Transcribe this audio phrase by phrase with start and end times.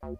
[0.00, 0.14] I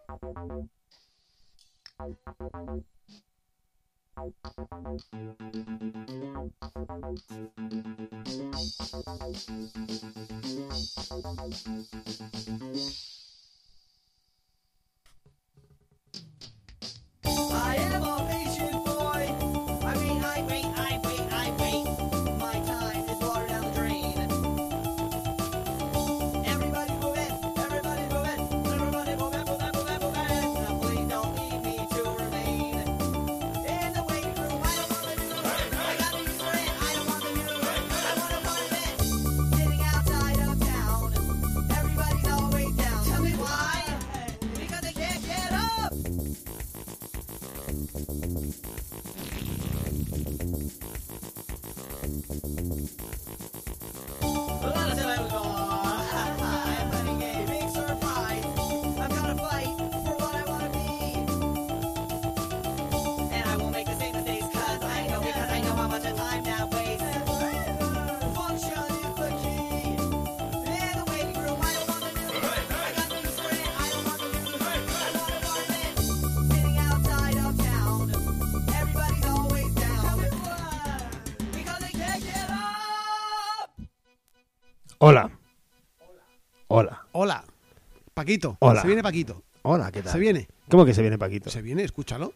[88.19, 88.57] Paquito.
[88.59, 88.81] Hola.
[88.81, 89.43] Se viene Paquito.
[89.63, 90.13] Hola, ¿qué tal?
[90.13, 90.49] Se viene.
[90.69, 91.51] ¿Cómo que se viene Paquito?
[91.51, 92.33] Se viene, escúchalo.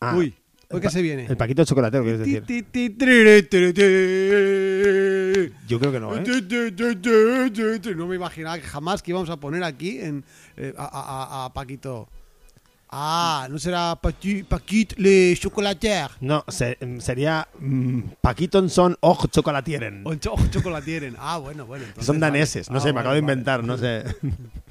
[0.00, 0.34] Ah, Uy.
[0.68, 1.24] Hoy que se viene.
[1.26, 2.42] El Paquito chocolatero, quieres decir.
[5.68, 7.94] Yo creo que no, ¿eh?
[7.96, 10.22] No me imaginaba jamás que íbamos a poner aquí en,
[10.58, 12.08] eh, a, a- a- a Paquito.
[12.90, 16.10] Ah, no será Paqui- Paquit le chocolatier.
[16.20, 20.02] No, se- sería mm, Paquitonson och chocolatieren.
[20.04, 21.16] O cho- chocolatieren.
[21.18, 21.84] Ah, bueno, bueno.
[21.84, 22.32] entonces Son vale.
[22.38, 24.04] daneses, no Ah, sé, me vale, acabo de inventar, no sé.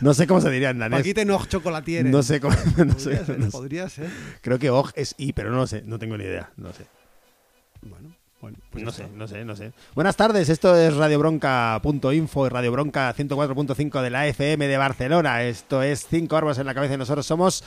[0.00, 1.00] no sé cómo se diría en danés.
[1.00, 2.10] Paquite no chocolatieren.
[2.10, 2.56] No sé cómo.
[2.76, 4.10] No sé, Podría ser, no podría ser.
[4.40, 6.50] Creo que og es i, pero no lo sé, no tengo ni idea.
[6.56, 6.86] No sé.
[7.82, 8.58] Bueno, bueno.
[8.70, 9.72] pues No sé, no sé, no sé.
[9.94, 15.42] Buenas tardes, esto es radiobronca.info y Radio Bronca 104.5 de la FM de Barcelona.
[15.42, 17.64] Esto es Cinco Árboles en la Cabeza y nosotros somos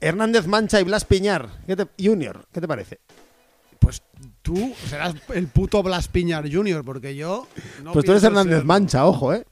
[0.00, 1.48] Hernández Mancha y Blas Piñar.
[1.66, 3.00] ¿Qué te, Junior, ¿qué te parece?
[3.78, 4.02] Pues
[4.42, 7.46] tú serás el puto Blas Piñar Jr., porque yo.
[7.82, 8.64] No pues tú eres Hernández.
[8.64, 9.44] Mancha, ojo, ¿eh?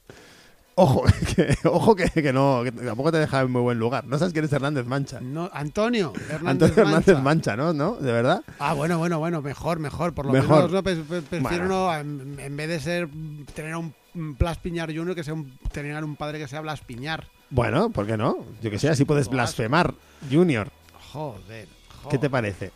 [0.78, 1.04] Ojo,
[1.34, 4.04] que, ojo que, que no, que tampoco te deja en muy buen lugar.
[4.06, 5.20] No sabes quién es Hernández Mancha.
[5.20, 7.22] No, Antonio Hernández Antonio Hernández Mancha.
[7.22, 7.72] Mancha, ¿no?
[7.72, 7.96] ¿No?
[7.96, 8.42] ¿De verdad?
[8.58, 10.12] Ah, bueno, bueno, bueno, mejor, mejor.
[10.14, 10.56] Por lo Mejor.
[10.56, 11.68] menos no, Pe- pe- prefiero Bueno.
[11.68, 13.08] no, en, en vez de ser
[13.54, 16.80] tener un un Blas Piñar Jr., que sea un, tener un padre que sea Blas
[16.80, 17.26] Piñar.
[17.50, 18.38] Bueno, ¿por qué no?
[18.62, 19.92] Yo que sé, así puedes blasfemar,
[20.32, 20.68] Junior.
[21.12, 21.68] Joder.
[22.10, 22.70] ¿Qué te parece?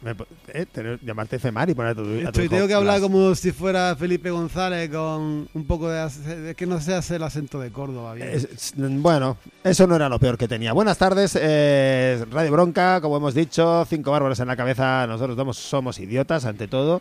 [0.53, 3.01] Eh, tener- llamarte Femar y poner a tu, a tu Estoy, hijo tengo que hablar
[3.01, 7.61] como si fuera Felipe González con un poco de, que no se hace el acento
[7.61, 8.15] de Córdoba.
[8.15, 8.29] Bien.
[8.29, 10.73] Es- bueno, eso no era lo peor que tenía.
[10.73, 15.57] Buenas tardes, eh, Radio Bronca, como hemos dicho, cinco bárbaros en la cabeza, nosotros somos,
[15.59, 17.01] somos idiotas ante todo.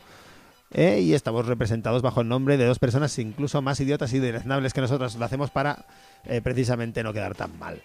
[0.72, 4.72] eh, y estamos representados bajo el nombre de dos personas incluso más idiotas y deleznables
[4.72, 5.16] que nosotros.
[5.16, 5.86] Lo hacemos para
[6.26, 7.82] eh, precisamente no quedar tan mal.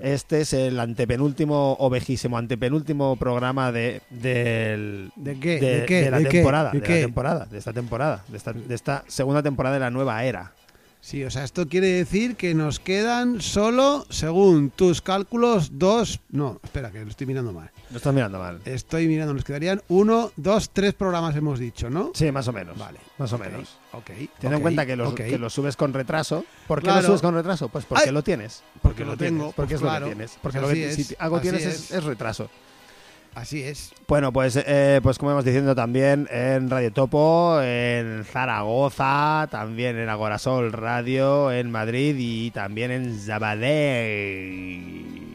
[0.00, 5.60] Este es el antepenúltimo o vejísimo antepenúltimo programa de, del, ¿De qué?
[5.60, 6.02] de, ¿De qué?
[6.02, 9.74] de la temporada, ¿De la temporada, de esta temporada, de esta, de esta segunda temporada
[9.74, 10.52] de la nueva era.
[11.00, 16.20] Sí, o sea, esto quiere decir que nos quedan solo, según tus cálculos, dos...
[16.30, 17.70] No, espera, que lo estoy mirando mal.
[17.90, 18.60] No estás mirando mal.
[18.64, 22.10] Estoy mirando, nos quedarían uno, dos, tres programas hemos dicho, ¿no?
[22.14, 22.76] Sí, más o menos.
[22.76, 22.98] Vale.
[23.18, 23.78] Más o menos.
[23.92, 24.10] Ok.
[24.40, 26.44] Ten en cuenta que los, que los subes con retraso.
[26.66, 27.02] ¿Por qué Claro.
[27.02, 27.68] lo subes con retraso?
[27.68, 28.64] Pues porque Ay, lo tienes.
[28.82, 30.38] porque lo tienes, tengo, Porque pues es lo que tienes.
[30.42, 31.90] Porque lo que, si es, algo así tienes es, es.
[31.92, 32.50] es retraso.
[33.36, 33.92] Así es.
[34.08, 40.08] Bueno, pues, eh, pues como hemos diciendo también en Radio Topo, en Zaragoza, también en
[40.08, 45.25] Agorasol Radio, en Madrid y también en Zabadell.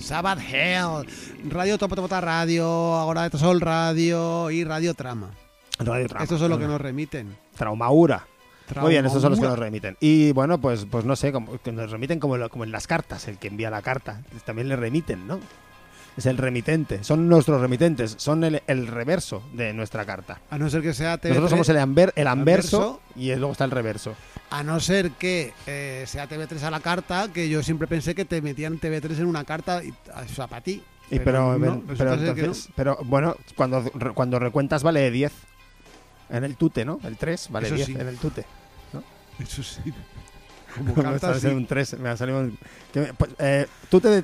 [0.00, 1.06] Sabbath Hell,
[1.50, 5.30] Radio Topo Topota Radio, Ahora de Sol Radio y Radio Trama.
[5.78, 6.24] Radio Trauma.
[6.24, 7.36] Estos son los que nos remiten.
[7.56, 8.26] Traumaura.
[8.80, 9.96] Muy bien, estos son los que nos remiten.
[10.00, 12.86] Y bueno, pues, pues no sé, como, que nos remiten como, lo- como en las
[12.86, 14.22] cartas, el que envía la carta.
[14.44, 15.40] También le remiten, ¿no?
[16.16, 20.40] Es el remitente, son nuestros remitentes, son el, el reverso de nuestra carta.
[20.50, 23.64] A no ser que sea TV3, Nosotros somos el, amber- el anverso y luego está
[23.64, 24.14] el reverso.
[24.50, 28.24] A no ser que eh, sea TV3 a la carta, que yo siempre pensé que
[28.24, 30.82] te metían TV3 en una carta, y, o sea, para ti.
[31.10, 33.82] Y pero, no, pero, entonces- pero bueno, cuando,
[34.14, 35.32] cuando recuentas vale 10
[36.30, 36.98] en el tute, ¿no?
[37.04, 37.92] El 3 vale Eso 10 sí.
[37.98, 38.44] en el tute.
[38.92, 39.02] no.
[39.38, 39.80] Eso sí.
[40.76, 41.46] Como me carta, sale sí.
[41.48, 42.58] un 3, me ha salido un...
[42.92, 44.22] que pues, eh, tute, de,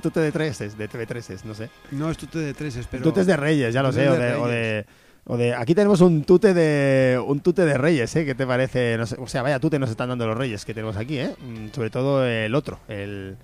[0.00, 1.70] tute de 3 de TV3, no sé.
[1.90, 3.02] No es tute de tres, pero...
[3.02, 4.86] Tutes de Reyes, ya lo sé, o de de, o de-
[5.26, 8.24] o de- aquí tenemos un tute de un tute de Reyes, ¿eh?
[8.24, 8.96] ¿Qué te parece?
[8.98, 11.34] No sé, o sea, vaya tute nos están dando los Reyes que tenemos aquí, ¿eh?
[11.38, 13.36] Mm, Sobre todo el otro, el,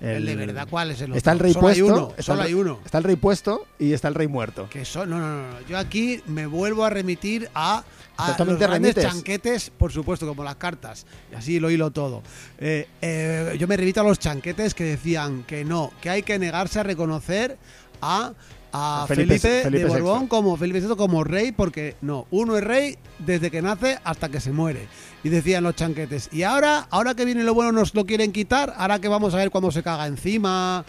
[0.00, 1.16] El, de verdad, ¿cuál es el otro?
[1.16, 1.84] Está el rey solo puesto.
[1.84, 2.80] Hay uno, solo el- hay uno.
[2.84, 4.68] Está el rey puesto y está el rey muerto.
[4.68, 5.60] Que so- no, no, no, no.
[5.68, 7.84] Yo aquí me vuelvo a remitir a,
[8.16, 9.12] a Exactamente, los grandes remites.
[9.12, 11.06] chanquetes, por supuesto, como las cartas.
[11.30, 12.22] Y así lo hilo todo.
[12.58, 16.38] Eh, eh, yo me remito a los chanquetes que decían que no, que hay que
[16.38, 17.58] negarse a reconocer
[18.00, 18.32] a,
[18.72, 20.28] a A Felipe- Felipe, Felipe de Borbón VI.
[20.28, 24.40] como Felipe VI como rey, porque no, uno es rey desde que nace hasta que
[24.40, 24.88] se muere.
[25.24, 26.28] Y decían los chanquetes.
[26.32, 29.36] Y ahora, ahora que viene lo bueno nos lo quieren quitar, ahora que vamos a
[29.36, 30.84] ver cuando se caga encima,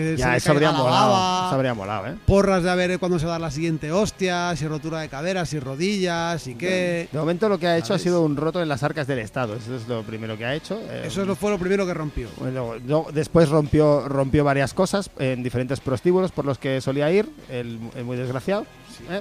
[0.00, 1.46] que Ya, eso habría la molado.
[1.46, 2.14] Eso habría molado, ¿eh?
[2.26, 5.58] porras de a ver cuándo se da la siguiente hostia, si rotura de caderas, si
[5.58, 7.08] rodillas, y qué.
[7.10, 9.56] De momento lo que ha hecho ha sido un roto en las arcas del Estado.
[9.56, 10.78] Eso es lo primero que ha hecho.
[10.90, 12.28] Eh, Eso es lo- fue lo primero que rompió.
[12.38, 17.28] Bueno, luego- después rompió, rompió varias cosas en diferentes prostíbulos por los que solía ir,
[17.48, 18.66] el, el muy desgraciado.
[19.10, 19.20] ¿eh?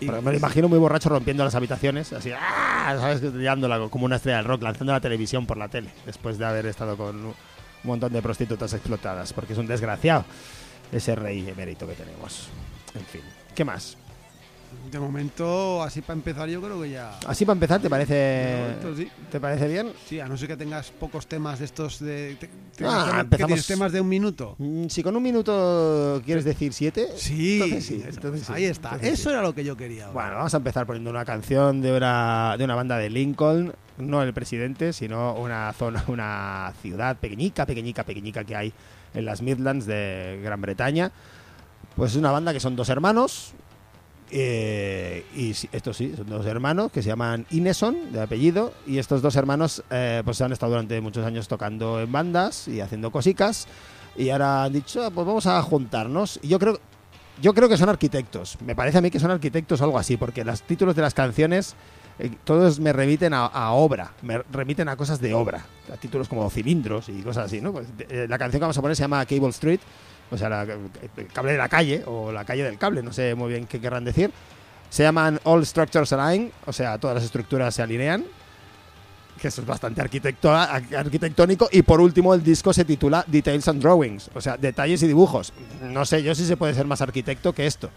[0.00, 2.96] Y- Pero me lo imagino muy borracho rompiendo las habitaciones, así, ¡ah!
[2.98, 3.22] ¿sabes?
[3.22, 6.66] Liándola como una estrella del rock, lanzando la televisión por la tele, después de haber
[6.66, 7.32] estado con
[7.84, 10.24] un montón de prostitutas explotadas, porque es un desgraciado
[10.90, 12.48] ese rey emérito que tenemos.
[12.94, 13.22] En fin,
[13.54, 13.96] ¿qué más?
[14.90, 17.18] De momento, así para empezar, yo creo que ya.
[17.26, 19.08] Así para empezar, ¿te parece, momento, sí.
[19.30, 19.90] ¿te parece bien?
[20.06, 22.36] Sí, a no ser que tengas pocos temas de estos de.
[22.38, 24.54] te- te- Ah, que empezamos- tienes temas de un minuto.
[24.58, 28.64] Mm, Si con un minuto quieres decir siete, Sí, entonces sí, eso- entonces sí, ahí
[28.64, 28.88] está.
[28.90, 29.28] entonces Eso sí.
[29.30, 30.06] era lo que yo quería.
[30.08, 30.12] ahora.
[30.14, 34.22] Bueno, vamos a empezar poniendo una canción de una, de una banda de Lincoln, no
[34.22, 38.72] el presidente, sino una zona, una ciudad pequeñica, pequeñica, pequeñica que hay
[39.14, 41.12] en las Midlands de Gran Bretaña.
[41.96, 43.52] Pues es una banda que son dos hermanos,
[44.34, 49.20] eh, y estos sí, son dos hermanos que se llaman Ineson, de apellido, y estos
[49.20, 53.68] dos hermanos eh, pues han estado durante muchos años tocando en bandas y haciendo cosicas,
[54.16, 56.40] y ahora han dicho, "Ah, pues vamos a juntarnos.
[56.42, 56.80] Y yo creo,
[57.42, 60.16] yo creo que son arquitectos, me parece a mí que son arquitectos o algo así,
[60.16, 61.76] porque los títulos de las canciones
[62.18, 66.28] eh, todos me remiten a, a obra, me remiten a cosas de obra, a títulos
[66.28, 67.72] como cilindros y cosas así, ¿no?
[67.72, 69.80] Pues, eh, la canción que vamos a poner se llama Cable Street,
[70.32, 73.34] o sea, la- el cable de la calle o la calle del cable, no sé
[73.36, 74.32] muy bien qué querrán decir.
[74.90, 78.24] Se llaman All Structures Align, o sea, todas las estructuras se alinean,
[79.40, 80.00] que eso es bastante
[80.96, 81.68] arquitectónico.
[81.72, 85.52] Y por último, el disco se titula Details and Drawings, o sea, detalles y dibujos.
[85.82, 87.90] No sé yo si se puede ser más arquitecto que esto.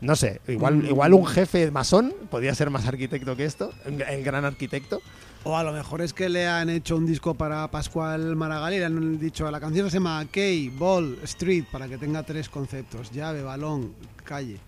[0.00, 0.86] No sé, igual, Mm.
[0.86, 5.00] igual un jefe masón podría ser más arquitecto que esto, el gran arquitecto.
[5.44, 8.78] O a lo mejor es que le han hecho un disco para Pascual Maragall y
[8.78, 13.10] le han dicho la canción se llama Key, Ball, Street, para que tenga tres conceptos:
[13.10, 13.92] llave, balón,
[14.24, 14.58] calle.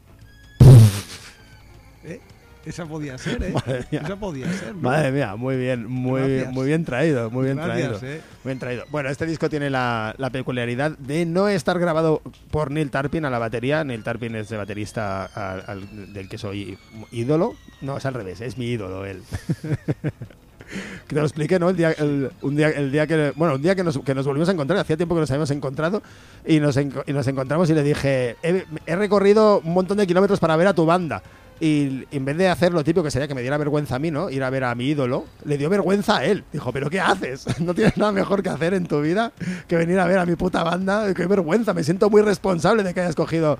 [2.05, 2.21] ¿Eh?
[2.67, 3.53] Esa podía ser, ¿eh?
[3.53, 4.01] Madre mía.
[4.03, 4.75] Esa podía ser.
[4.75, 4.81] ¿no?
[4.81, 6.53] Madre mía, muy bien, muy, Gracias.
[6.55, 8.17] muy bien traído, muy bien Gracias, traído.
[8.17, 8.23] ¿eh?
[8.43, 8.85] Muy bien traído.
[8.91, 13.31] Bueno, este disco tiene la, la peculiaridad de no estar grabado por Neil Tarpin a
[13.31, 13.85] la batería.
[13.85, 16.79] Neil Tarpin es el baterista al- al- del que soy
[17.13, 17.55] ídolo.
[17.83, 19.23] No, es al revés, es mi ídolo él.
[21.07, 21.71] que te lo expliqué, ¿no?
[21.71, 24.27] El día, el- un día, el día que, bueno, un día que nos, que nos
[24.27, 26.03] volvimos a encontrar, hacía tiempo que nos habíamos encontrado
[26.47, 30.57] y nos, y nos encontramos y le dije, he, recorrido un montón de kilómetros para
[30.57, 31.23] ver a tu banda.
[31.61, 34.29] Y en vez de hacer lo que sería que me diera vergüenza a mí, ¿no?
[34.29, 36.43] Ir a ver a mi ídolo, le dio vergüenza a él.
[36.53, 37.47] Dijo, ¿pero qué haces?
[37.61, 39.33] ¿No tienes nada mejor que hacer en tu vida
[39.69, 41.15] que venir a ver a mi puta banda?
[41.15, 41.73] ¡Qué vergüenza!
[41.73, 43.59] Me siento muy responsable de que hayas cogido.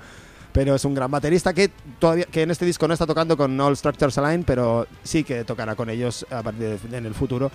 [0.55, 1.69] Pero es un gran baterista que
[1.99, 5.43] todavía que en este disco no está tocando con All Structures Align, pero sí que
[5.43, 7.51] tocará con ellos a partir de- en el futuro.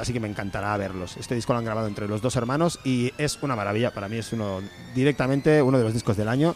[0.00, 1.16] Así que me encantará verlos.
[1.16, 3.92] Este disco lo han grabado entre los dos hermanos y es una maravilla.
[3.92, 4.60] Para mí es uno
[4.94, 6.54] directamente uno de los discos del año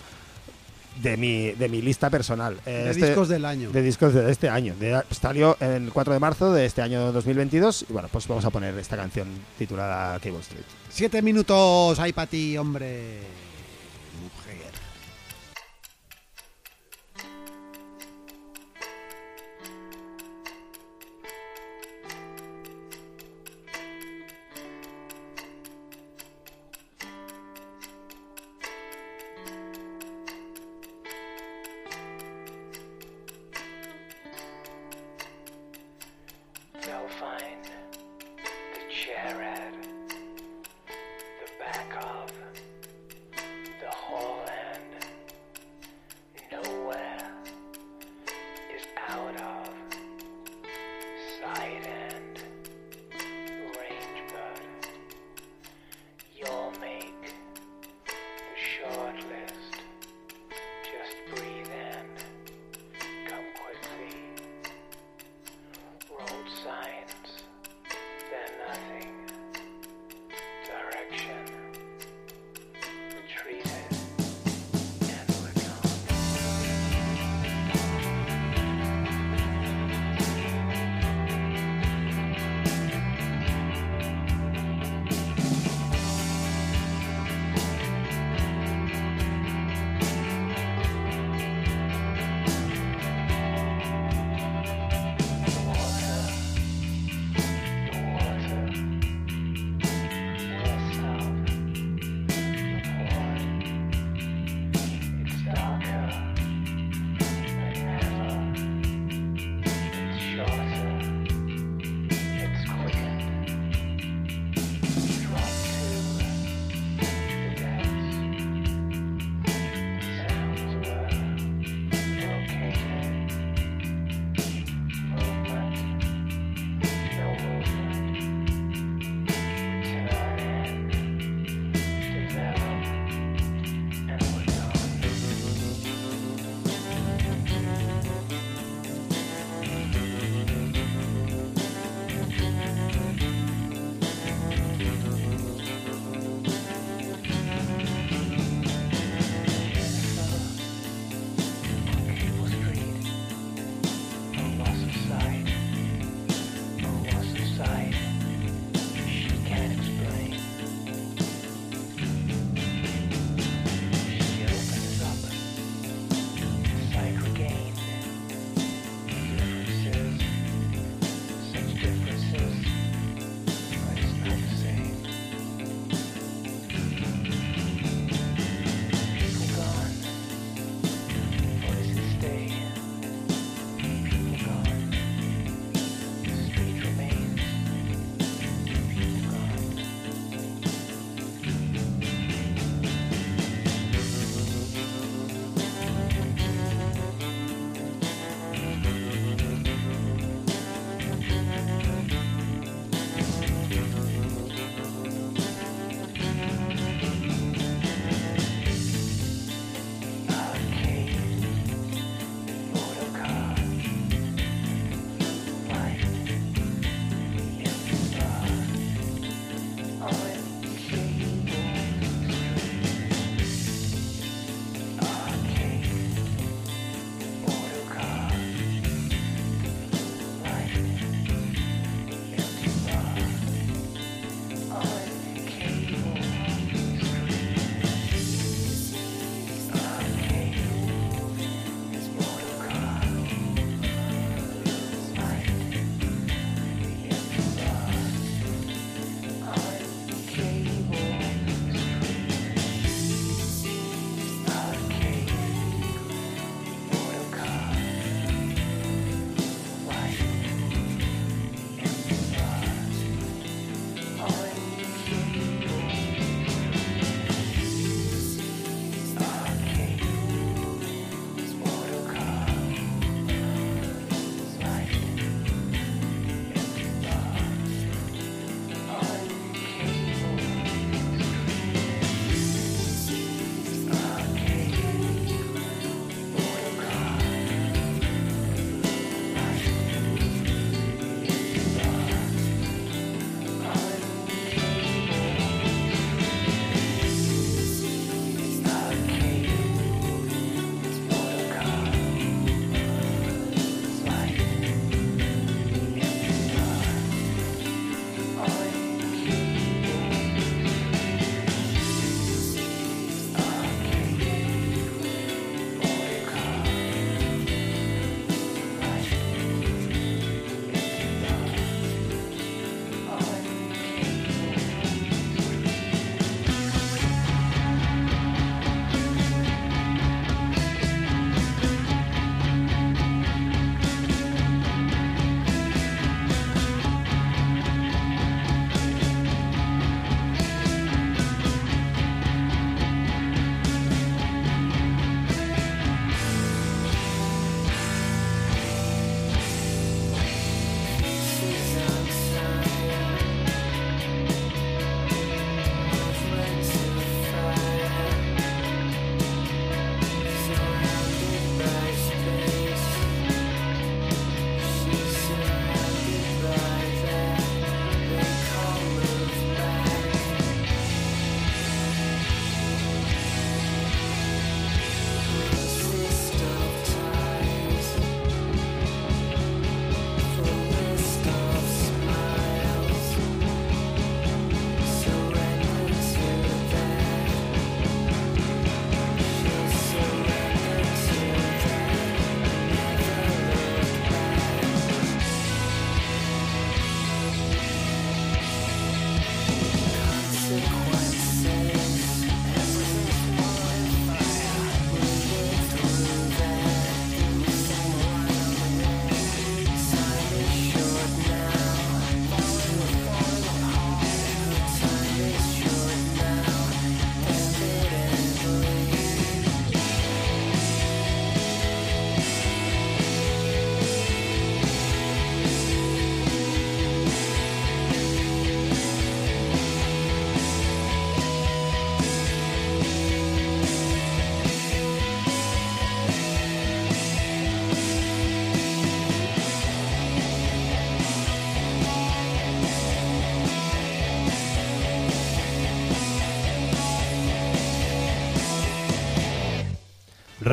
[1.03, 2.57] de mi, de mi lista personal.
[2.65, 3.71] De este- discos del año.
[3.73, 4.75] de discos de este año.
[4.79, 7.87] De, salió el 4 de marzo de este año 2022.
[7.89, 9.27] Y bueno, pues vamos a poner esta canción
[9.59, 10.63] titulada Cable Street.
[10.89, 13.19] Siete minutos hay para ti, hombre.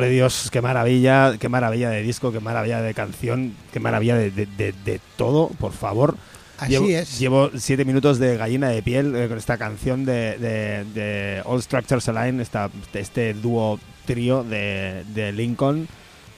[0.06, 4.46] Dios, qué maravilla, qué maravilla de disco, qué maravilla de canción, qué maravilla de, de-
[4.46, 6.16] de- de todo, por favor.
[6.58, 7.18] Así llevo, es.
[7.18, 11.62] Llevo siete minutos de gallina de piel eh, con esta canción de, de- de All
[11.62, 15.86] Structures Align, esta, este dúo trío de, de Lincoln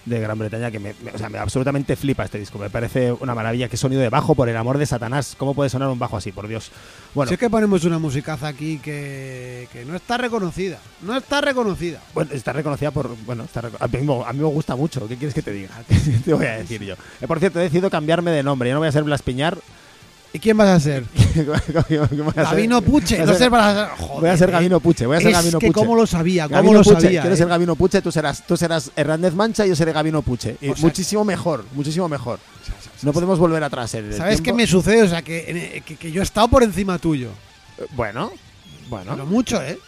[0.04, 2.58] de Gran Bretaña que me, me- o sea, me absolutamente flipa este disco.
[2.58, 3.68] Me parece una maravilla.
[3.68, 5.34] Qué sonido de bajo, por el amor de Satanás.
[5.38, 6.70] ¿Cómo puede sonar un bajo así, por Dios?
[7.14, 10.78] Bueno, Si es que ponemos una musicaza aquí que, que no está reconocida.
[11.02, 12.00] No está reconocida.
[12.14, 13.14] Bueno, está reconocida por.
[13.26, 15.06] Bueno, está a, mí, me- a mí me gusta mucho.
[15.06, 15.70] ¿Qué quieres que te diga?
[16.24, 16.94] te voy a decir yo.
[17.20, 18.68] Eh, por cierto, he decidido cambiarme de nombre.
[18.70, 19.58] Yo no voy a ser Blas Piñar.
[20.32, 21.04] ¿Y quién vas a ser?
[22.36, 23.16] Gabino Puche.
[23.16, 24.52] Voy a No ser- Voy a ser eh.
[24.52, 25.06] Gabino Puche.
[25.06, 25.78] Voy a ser es Gabino que Puche.
[25.80, 27.20] cómo lo sabía, cómo Gabino lo Puche, sabía.
[27.22, 27.42] Quieres eh.
[27.42, 30.56] ser Gabino Puche, tú serás, tú serás Hernández Mancha y yo seré Gabino Puche.
[30.60, 32.38] Y O sea- muchísimo mejor, muchísimo mejor.
[33.02, 33.94] No podemos volver atrás.
[33.94, 35.02] en el ¿Sabes qué me sucede?
[35.02, 37.30] O sea, que, que, que yo he estado por encima tuyo.
[37.78, 38.30] Eh, Bueno,
[38.88, 39.78] bueno, Pero mucho, ¿eh?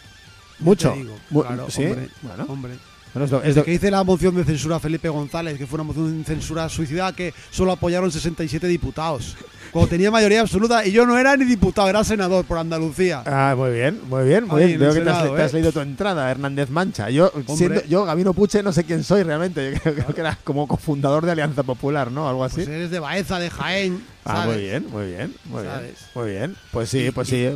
[0.59, 0.93] mucho.
[0.93, 2.45] Digo, claro, sí, hombre, bueno.
[2.49, 2.73] hombre.
[3.13, 6.67] Bueno, que hice la moción de censura Felipe González, que fue una moción de censura
[6.67, 9.35] suicida que solo apoyaron 67 diputados.
[9.71, 13.23] Cuando tenía mayoría absoluta y yo no era ni diputado, era senador por Andalucía.
[13.25, 14.73] Ah, muy bien, muy bien, muy Ahí bien.
[14.75, 15.55] en Veo que te has, Senado, te has ¿eh?
[15.55, 17.09] leído tu entrada, Hernández Mancha.
[17.09, 19.73] Yo, siendo, yo, Gabino Puche, no sé quién soy realmente.
[19.73, 22.29] Yo creo, creo que era como cofundador de Alianza Popular, ¿no?
[22.29, 22.57] Algo así.
[22.57, 25.95] Pues eres de Baeza, de Jaén, ah, muy bien, muy bien, muy bien.
[26.13, 26.55] Muy bien.
[26.71, 27.49] Pues sí, pues sí.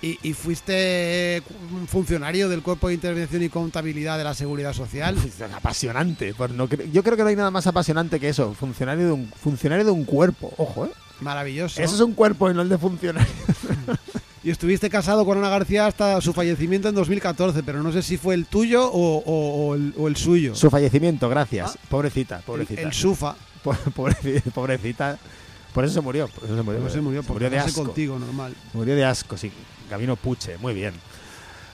[0.00, 5.16] Y, y fuiste un funcionario del Cuerpo de Intervención y Contabilidad de la Seguridad Social.
[5.26, 6.34] Es apasionante.
[6.34, 8.54] Pues no yo creo que no hay nada más apasionante que eso.
[8.54, 10.52] Funcionario de un, funcionario de un cuerpo.
[10.56, 10.90] Ojo, ¿eh?
[11.20, 11.82] Maravilloso.
[11.82, 13.28] Eso es un cuerpo y no el de funcionario.
[14.44, 18.16] Y estuviste casado con Ana García hasta su fallecimiento en 2014, pero no sé si
[18.16, 20.54] fue el tuyo o, o- o el, o el suyo.
[20.54, 21.72] Su fallecimiento, gracias.
[21.74, 21.80] Ah.
[21.90, 22.82] Pobrecita, pobrecita.
[22.82, 23.34] el Sufa.
[23.64, 25.18] Po- pobrecita, pobrecita.
[25.74, 26.28] Por eso se murió.
[26.28, 26.78] Por eso se murió.
[26.80, 27.84] Luego se murió se por murió de asco.
[27.84, 28.54] contigo, normal.
[28.72, 29.50] Murió de asco, sí.
[29.88, 30.94] Gabino Puche, muy bien.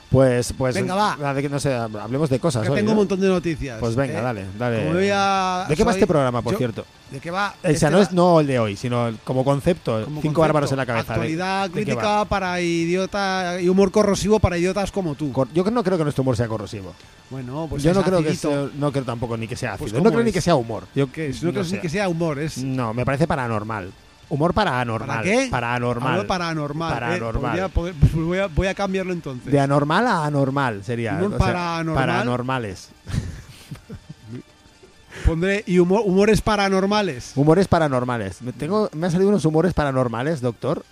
[0.09, 0.75] Pues, pues.
[0.75, 1.33] Venga, va.
[1.33, 2.63] de no sé, hablemos de cosas.
[2.63, 3.01] Que hoy, tengo un ¿no?
[3.01, 3.79] montón de noticias.
[3.79, 4.21] Pues venga, ¿eh?
[4.21, 4.93] dale, dale.
[4.93, 6.85] Voy a- ¿De qué va soy- este programa, por yo- cierto?
[7.11, 7.53] ¿De qué va?
[7.57, 9.91] O sea, Este no va es no el de hoy, sino como concepto.
[10.05, 11.07] como cinco concepto, bárbaros en la cabeza.
[11.07, 11.73] ¿De- Actualidad de va?
[11.73, 15.33] crítica para idiota y humor corrosivo para idiotas como tú.
[15.33, 16.93] Cor- Yo no creo que nuestro humor sea corrosivo.
[17.29, 19.97] bueno, pues yo no creo que sea, no creo tampoco ni que sea Pues ácido.
[19.97, 20.33] no ¿cómo creo ni es?
[20.35, 20.85] que sea humor.
[20.95, 21.43] Yo ¿Qué es?
[21.43, 21.75] No, creo sé.
[21.75, 23.91] ni que sea humor, es No, me parece paranormal.
[24.29, 25.07] Humor paranormal.
[25.07, 25.47] ¿Para qué?
[25.51, 26.13] Paranormal.
[26.13, 26.91] Algo paranormal.
[26.91, 26.95] ¿eh?
[26.95, 27.51] Paranormal.
[27.51, 29.51] Podría poder- pues voy, a, voy a cambiarlo entonces.
[29.51, 31.13] De anormal a anormal sería.
[31.15, 32.07] Humor o sea, paranormal.
[32.07, 32.89] Paranormales.
[35.25, 37.31] Pondré y humor- humores paranormales.
[37.35, 38.41] Humores paranormales.
[38.41, 40.83] Me, tengo, me han salido unos humores paranormales, doctor.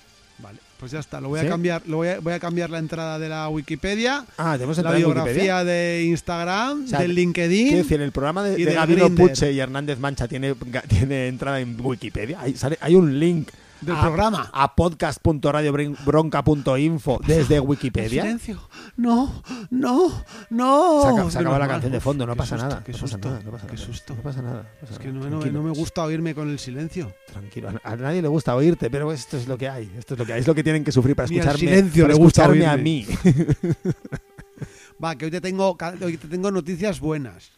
[0.84, 1.22] Pues ya está.
[1.22, 1.46] Lo voy ¿Sí?
[1.46, 1.82] a cambiar.
[1.88, 4.98] Lo voy a, voy a cambiar la entrada de la Wikipedia, Ah, tenemos la en
[4.98, 7.78] biografía de Instagram, O sea, del Quiero LinkedIn.
[7.78, 9.10] decir, el programa de, de Gabino.
[9.15, 10.54] Puche y Hernández Mancha tiene,
[10.89, 12.41] tiene entrada en Wikipedia.
[12.41, 13.48] Hay, sale- hay un link
[13.86, 14.50] Del a, programa.
[14.54, 18.24] a podcast.radiobronca.info desde Wikipedia.
[18.24, 18.60] Silencio.
[18.98, 21.02] No, no, no.
[21.02, 22.84] Se, acaba, se acaba la canción de fondo, no pasa nada.
[22.84, 23.39] Qué susto.
[23.69, 24.15] qué susto.
[24.15, 24.69] No pasa nada.
[24.89, 27.13] Es que no, no- no me gusta oírme con el silencio.
[27.32, 29.91] Tranquilo, a, a nadie le gusta oírte, pero esto es lo que hay.
[29.98, 30.41] Esto es lo que hay.
[30.41, 32.65] Es lo que tienen que sufrir para Ni al escucharme, silencio para le gusta escucharme
[32.67, 32.84] a oírme.
[32.84, 33.08] mí.
[35.04, 37.52] Va, que hoy te tengo, hoy te tengo noticias buenas.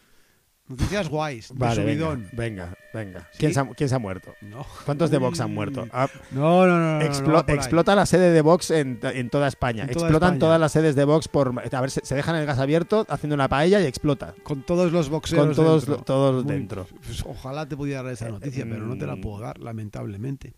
[0.68, 1.48] Noticias guays.
[1.50, 2.28] de Vale, venga, subidón.
[2.32, 3.28] venga, venga.
[3.38, 4.34] ¿Quién, se ha, quién se ha muerto?
[4.40, 4.66] No.
[4.84, 5.86] ¿Cuántos de Vox han muerto?
[5.92, 6.98] Ah, No, no, no.
[6.98, 9.84] no, explo- explota la sede de Vox en, en toda España.
[9.84, 10.38] En toda Explotan España.
[10.40, 11.54] todas las sedes de Vox por.
[11.72, 14.34] A ver, se, se dejan el gas abierto haciendo una paella y explota.
[14.42, 16.04] Con todos los boxeros Con todos, dentro.
[16.04, 16.86] todos Muy- dentro.
[17.04, 19.20] pues ojalá te pudiera dar esa noticia, Eh, pero no te la mm.
[19.20, 20.54] puedo dar, lamentablemente.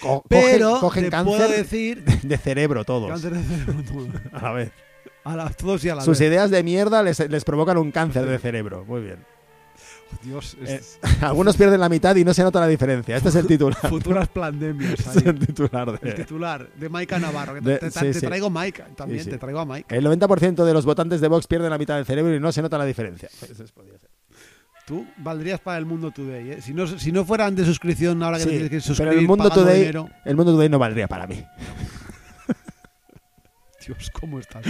[0.00, 3.10] Co- Pero cogen, cogen te puedo decir de cerebro todos.
[3.10, 4.38] cáncer de cerebro todo.
[4.38, 4.72] A la vez.
[5.24, 6.28] a la- todos y a la Sus vez.
[6.28, 8.84] ideas de mierda les, les provocan un cáncer de cerebro.
[8.86, 9.18] Muy bien.
[10.22, 13.16] Dios, Eh, es- Algunos pierden la mitad y no se nota la diferencia.
[13.16, 13.78] Este es el titular.
[13.88, 14.98] futuras pandemias.
[15.00, 16.12] Este es el titular El de.
[16.14, 17.54] titular de Maika Navarro.
[17.54, 18.26] que De- te, te- sí, te sí.
[18.26, 19.94] traigo Maika también, Sí, te traigo a Maika.
[19.96, 22.62] El 90% de los votantes de Vox pierden la mitad del cerebro y no se
[22.62, 23.28] nota la diferencia.
[23.50, 24.10] Eso es- podría ser.
[24.86, 26.50] Tú valdrías para el Mundo Today.
[26.52, 26.60] ¿eh?
[26.60, 29.48] Si, no, si no fueran de suscripción, ahora que tienes que suscribir pero el mundo,
[29.48, 30.08] today, dinero.
[30.24, 31.40] el mundo Today no valdría para mí.
[33.86, 34.62] Dios, ¿cómo estás?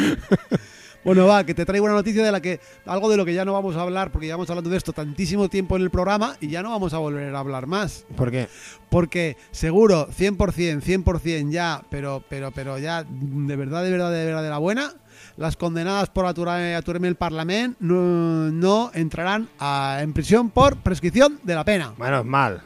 [1.05, 3.45] Bueno, va, que te traigo una noticia de la que algo de lo que ya
[3.45, 6.49] no vamos a hablar porque llevamos hablando de esto tantísimo tiempo en el programa y
[6.49, 8.05] ya no vamos a volver a hablar más.
[8.17, 8.49] ¿Por qué?
[8.91, 14.43] Porque seguro, 100%, 100% ya, pero, pero, pero ya de verdad, de verdad, de verdad,
[14.43, 14.93] de la buena,
[15.37, 21.41] las condenadas por aturar- aturarme el Parlamento no, no entrarán a- en prisión por prescripción
[21.43, 21.95] de la pena.
[21.99, 22.62] Menos mal.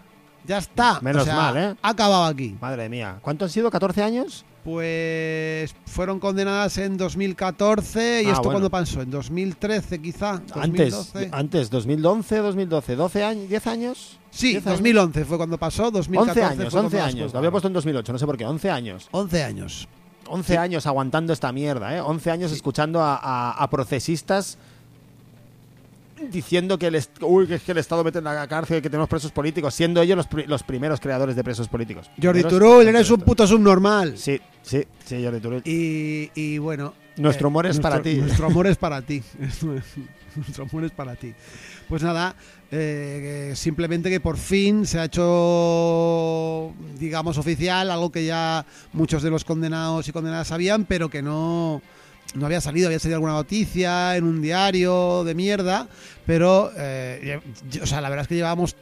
[0.46, 1.00] Ya está.
[1.00, 1.74] Menos O sea, mal, ¿eh?
[1.82, 2.56] Ha acabado aquí.
[2.61, 3.18] Madre mía.
[3.22, 3.70] ¿Cuánto han sido?
[3.70, 4.44] ¿14 años?
[4.64, 8.50] Pues fueron condenadas en 2014 y Ah, esto bueno.
[8.52, 11.28] cuando pasó, en 2013 quizá, Antes, 2012.
[11.32, 14.18] antes, 2011, 2012, 12 años, 10 años.
[14.30, 14.78] Sí, 10 años.
[14.78, 17.32] 2011 fue cuando pasó, 2014 11 años, fue 11 cuando las años.
[17.32, 18.44] Lo había puesto en 2008, no sé por qué.
[18.44, 19.09] 11 años.
[19.12, 19.88] 11 años.
[20.28, 22.00] 11 años aguantando esta mierda, ¿eh?
[22.00, 24.59] 11 años escuchando a, a- a procesistas
[26.31, 29.09] diciendo que el, uy, que es que el Estado mete en la cárcel, que tenemos
[29.09, 32.11] presos políticos, siendo ellos los, pri- los primeros creadores de presos políticos.
[32.22, 34.16] Jordi Turull, eres un puto subnormal.
[34.16, 35.62] Sí, sí, sí, Jordi Turull.
[35.64, 36.94] Y, y bueno.
[37.16, 38.16] Nuestro humor es para ti.
[38.16, 39.22] Nuestro amor es para ti.
[40.37, 41.33] nuestro amor es para ti.
[41.88, 42.35] Pues nada,
[42.70, 49.31] eh, simplemente que por fin se ha hecho, digamos, oficial, algo que ya muchos de
[49.31, 51.81] los condenados y condenadas sabían, pero que no,
[52.37, 52.88] no había salido.
[52.88, 55.88] Había salido alguna noticia en un diario de mierda,
[56.27, 58.77] pero, eh, lle- o sea, la verdad es que llevábamos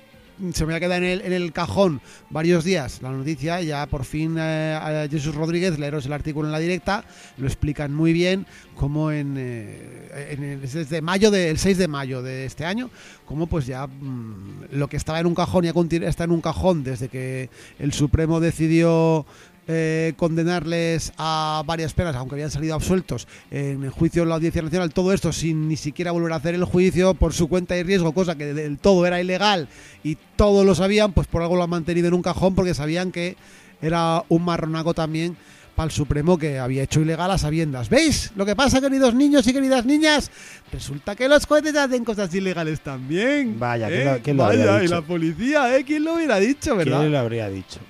[0.52, 4.04] se me ha quedado en el, en el cajón varios días la noticia ya por
[4.04, 7.04] fin eh, a Jesús Rodríguez, leeros el artículo en la directa,
[7.38, 12.46] lo explican muy bien como en, eh, desde mayo de, el 6 de mayo de
[12.46, 12.90] este año,
[13.26, 15.72] como pues ya mm, lo que estaba en un cajón ya
[16.08, 19.26] está en un cajón desde que el Supremo decidió
[19.66, 24.60] eh, condenarles a varias penas, aunque habían salido absueltos en el juicio en la Audiencia
[24.62, 27.82] Nacional, todo esto sin ni siquiera volver a hacer el juicio por su cuenta y
[27.82, 29.68] riesgo, cosa que del todo era ilegal
[30.02, 33.10] y todos lo sabían, pues por algo lo han mantenido en un cajón porque sabían
[33.12, 33.36] que
[33.80, 35.36] era un marronaco también
[35.74, 37.88] para el Supremo que había hecho ilegal a sabiendas.
[37.88, 38.30] ¿Veis?
[38.36, 40.30] Lo que pasa, queridos niños y queridas niñas,
[40.72, 43.58] resulta que los jueces hacen cosas ilegales también.
[43.58, 44.04] Vaya, ¿quién ¿eh?
[44.04, 44.94] lo- quién lo habría Vaya, y dicho?
[44.94, 45.84] la policía, ¿eh?
[45.84, 47.00] ¿Quién lo hubiera dicho, verdad?
[47.00, 47.80] ¿Quién lo habría dicho?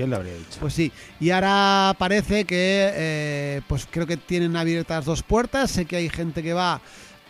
[0.00, 0.58] ¿Quién lo habría dicho?
[0.60, 5.70] Pues sí, y ahora parece que, eh, pues creo que tienen abiertas dos puertas.
[5.72, 6.80] Sé que hay gente que va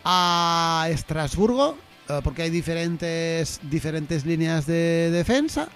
[0.05, 1.77] a Estrasburgo,
[2.09, 5.69] eh, porque hay diferentes, diferentes líneas de defensa.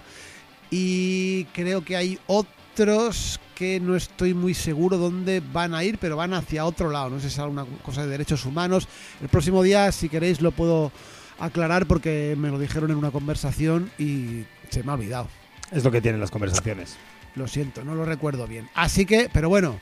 [0.71, 6.15] Y creo que hay otros que no estoy muy seguro dónde van a ir, pero
[6.15, 7.09] van hacia otro lado.
[7.09, 8.87] No sé si es alguna cosa de derechos humanos.
[9.21, 10.93] El próximo día, si queréis, lo puedo
[11.39, 15.27] aclarar porque me lo dijeron en una conversación y se me ha olvidado.
[15.71, 16.95] Es lo que tienen las conversaciones.
[17.35, 18.69] Lo siento, no lo recuerdo bien.
[18.75, 19.79] Así que, pero bueno,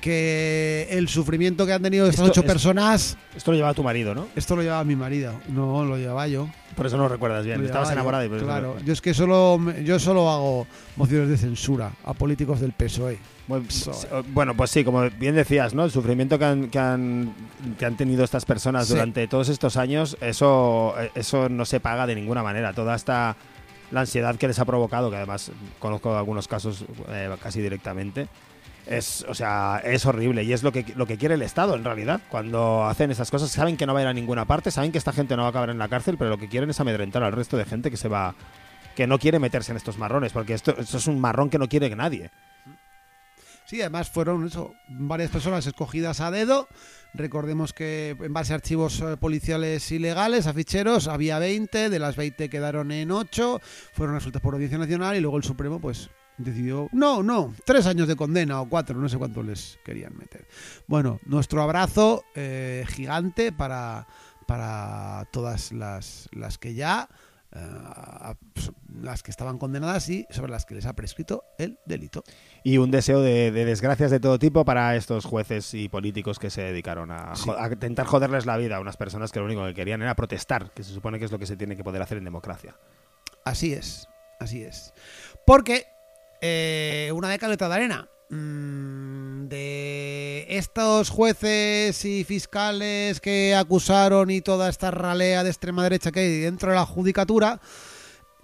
[0.00, 4.28] que el sufrimiento que han tenido estas ocho personas, Esto lo llevaba tu marido, ¿no?
[4.36, 6.48] esto lo llevaba mi marido, no lo llevaba yo.
[6.76, 7.60] Por eso no lo recuerdas bien.
[7.60, 10.66] Lo Estabas yo, enamorado y por eso Claro, yo es que solo, yo solo hago
[10.96, 13.18] mociones de censura a políticos del PSOE.
[13.48, 13.90] Bueno, s-
[14.34, 15.84] Bueno, pues sí, como bien decías, ¿no?
[15.84, 17.32] El sufrimiento que han, que han,
[17.78, 18.92] que han tenido estas personas Sí.
[18.92, 22.74] durante todos estos años, eso, eh, eso no se paga de ninguna manera.
[22.74, 23.34] Toda esta
[23.90, 28.28] la ansiedad que les ha provocado, que además conozco algunos casos eh, casi directamente,
[28.86, 31.84] es, o sea, es horrible y es lo que, lo que quiere el Estado en
[31.84, 32.20] realidad.
[32.30, 34.98] Cuando hacen esas cosas, saben que no va a ir a ninguna parte, saben que
[34.98, 37.22] esta gente no va a acabar en la cárcel, pero lo que quieren es amedrentar
[37.22, 38.34] al resto de gente que se va
[38.94, 41.68] que no quiere meterse en estos marrones, porque esto, esto es un marrón que no
[41.68, 42.30] quiere nadie.
[43.66, 46.68] Sí, además fueron eso, varias personas escogidas a dedo.
[47.14, 52.14] Recordemos que en base a archivos eh, policiales ilegales, a ficheros, había 20, de las
[52.14, 53.60] 20 quedaron en 8,
[53.92, 58.08] fueron resueltas por Audiencia Nacional y luego el Supremo pues decidió, no, no, tres años
[58.08, 60.46] de condena o cuatro, no sé cuánto les querían meter.
[60.86, 64.06] Bueno, nuestro abrazo eh, gigante para,
[64.46, 67.08] para todas las, las que ya,
[67.52, 67.58] eh,
[69.00, 72.22] las que estaban condenadas y sobre las que les ha prescrito el delito.
[72.68, 76.50] Y un deseo de, de desgracias de todo tipo para estos jueces y políticos que
[76.50, 77.48] se dedicaron a, Sí.
[77.56, 80.72] a intentar joderles la vida a unas personas que lo único que querían era protestar,
[80.72, 82.74] que se supone que es lo que se tiene que poder hacer en democracia.
[83.44, 84.08] Así es,
[84.40, 84.92] así es.
[85.46, 85.86] Porque
[86.40, 88.08] eh, una de cal y otra de arena.
[88.30, 96.10] Mm, de estos jueces y fiscales que acusaron y toda esta ralea de extrema derecha
[96.10, 97.60] que hay dentro de la judicatura,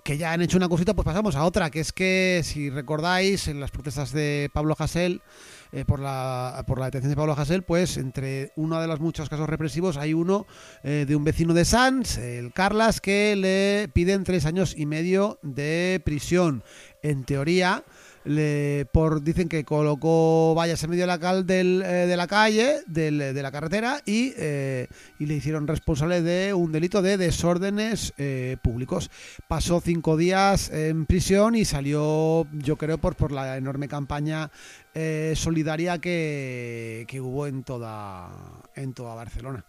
[0.03, 3.47] que ya han hecho una cosita, pues pasamos a otra, que es que, si recordáis,
[3.49, 5.23] en las protestas de Pablo Hasél,
[5.71, 9.29] eh, por, la, por la detención de Pablo Hasél, pues entre uno de los muchos
[9.29, 10.47] casos represivos hay uno
[10.83, 15.39] eh, de un vecino de Sanz, el Carlas, que le piden tres años y medio
[15.43, 16.65] de prisión.
[17.03, 17.85] En teoría,
[18.25, 22.27] le, por dicen que colocó vallas en medio de la, cal del, eh, de la
[22.27, 24.87] calle, del- de la carretera, y, eh,
[25.19, 29.11] y le hicieron responsable de un delito de desórdenes eh, públicos.
[29.49, 34.51] Pasó cinco días en prisión y salió, yo creo, por, por la enorme campaña
[34.95, 38.31] eh, solidaria que, hubo en toda,
[38.75, 39.65] en toda Barcelona,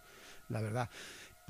[0.48, 0.88] la verdad.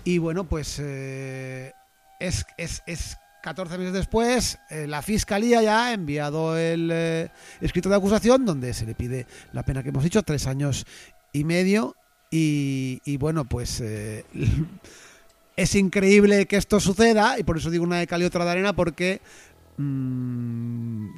[0.05, 1.73] Y bueno, pues eh,
[2.21, 7.31] es, es, es 14 meses después, eh, la fiscalía ya ha enviado el eh,
[7.61, 10.87] escrito de acusación donde se le pide la pena que hemos dicho, tres años
[11.31, 11.95] y medio.
[12.31, 14.25] Y, bueno, pues eh,
[15.57, 18.51] es increíble que esto suceda y por eso digo una de cal y otra de
[18.51, 19.21] arena porque
[19.77, 21.09] mm,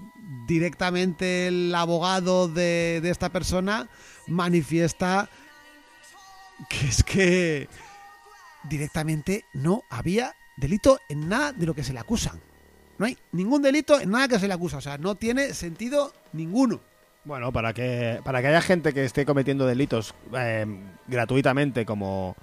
[0.48, 3.88] directamente el abogado de, de esta persona
[4.26, 5.30] manifiesta
[6.68, 7.68] que es que
[8.68, 12.40] directamente no había delito en nada de lo que se le acusan.
[12.98, 14.78] No hay ningún delito en nada que se le acusa.
[14.78, 16.80] O sea, no tiene sentido ninguno.
[17.24, 20.64] Bueno, para que, para que haya gente que esté cometiendo delitos eh,
[21.08, 22.36] gratuitamente como,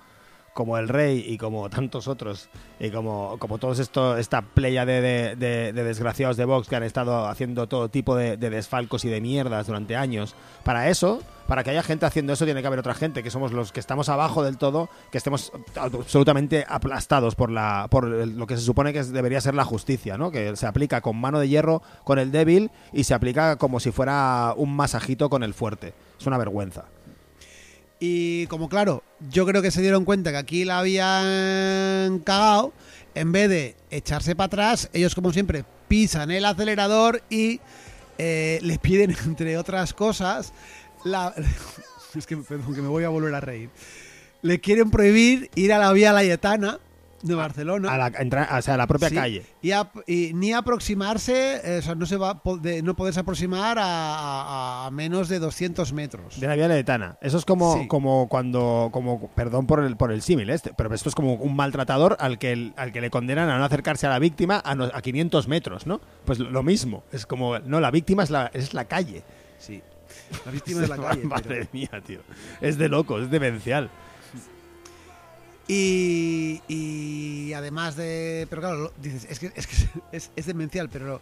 [0.54, 5.02] como el rey y como tantos otros, y como, como todos esto, esta playa de,
[5.02, 9.04] de- de- de desgraciados de Vox que han estado haciendo todo tipo de, de desfalcos
[9.06, 12.68] y de mierdas durante años, para eso, para que haya gente haciendo eso, tiene que
[12.68, 17.36] haber otra gente, que somos los que estamos abajo del todo, que estemos absolutamente aplastados
[17.36, 20.32] por, la, por lo que se supone que debería ser la justicia, ¿no?
[20.32, 23.92] Que se aplica con mano de hierro con el débil y se aplica como si
[23.92, 25.94] fuera un masajito con el fuerte.
[26.20, 26.86] Es una vergüenza.
[28.06, 32.74] Y como claro, yo creo que se dieron cuenta que aquí la habían cagado,
[33.16, 37.62] en vez de echarse para atrás, ellos como siempre pisan el acelerador y
[38.18, 40.52] eh, les piden, entre otras cosas,
[41.06, 41.34] la...
[42.14, 43.70] es que, me voy a volver a reír.
[44.42, 46.80] Le quieren prohibir ir a la vía Layetana
[47.24, 47.92] de Barcelona.
[47.92, 49.46] A la, entra- o sea, a la propia Sí, calle.
[49.62, 53.78] Y, a- y ni aproximarse, eh, o sea, no se va de- no poderse aproximar
[53.80, 56.40] a, a- menos de 200 metros.
[56.40, 57.18] De la vía letana.
[57.22, 57.88] Eso es como, Sí.
[57.88, 61.56] como cuando, como, perdón por el, por el símil este, pero esto es como un
[61.56, 64.76] maltratador al que, el- al que le condenan a no acercarse a la víctima a,
[64.76, 66.02] no- a 500 metros, ¿no?
[66.26, 67.04] Pues lo mismo.
[67.12, 69.24] Es como, no, la víctima es la, es la calle.
[69.58, 69.82] Sí.
[70.46, 71.22] La víctima de la calle.
[71.22, 72.20] pero- Madre mía, tío.
[72.62, 73.90] Es de loco, es demencial.
[75.68, 78.48] Y, y además de.
[78.50, 79.76] Pero claro, dices, es que, es, que
[80.12, 81.22] es, es demencial, pero lo,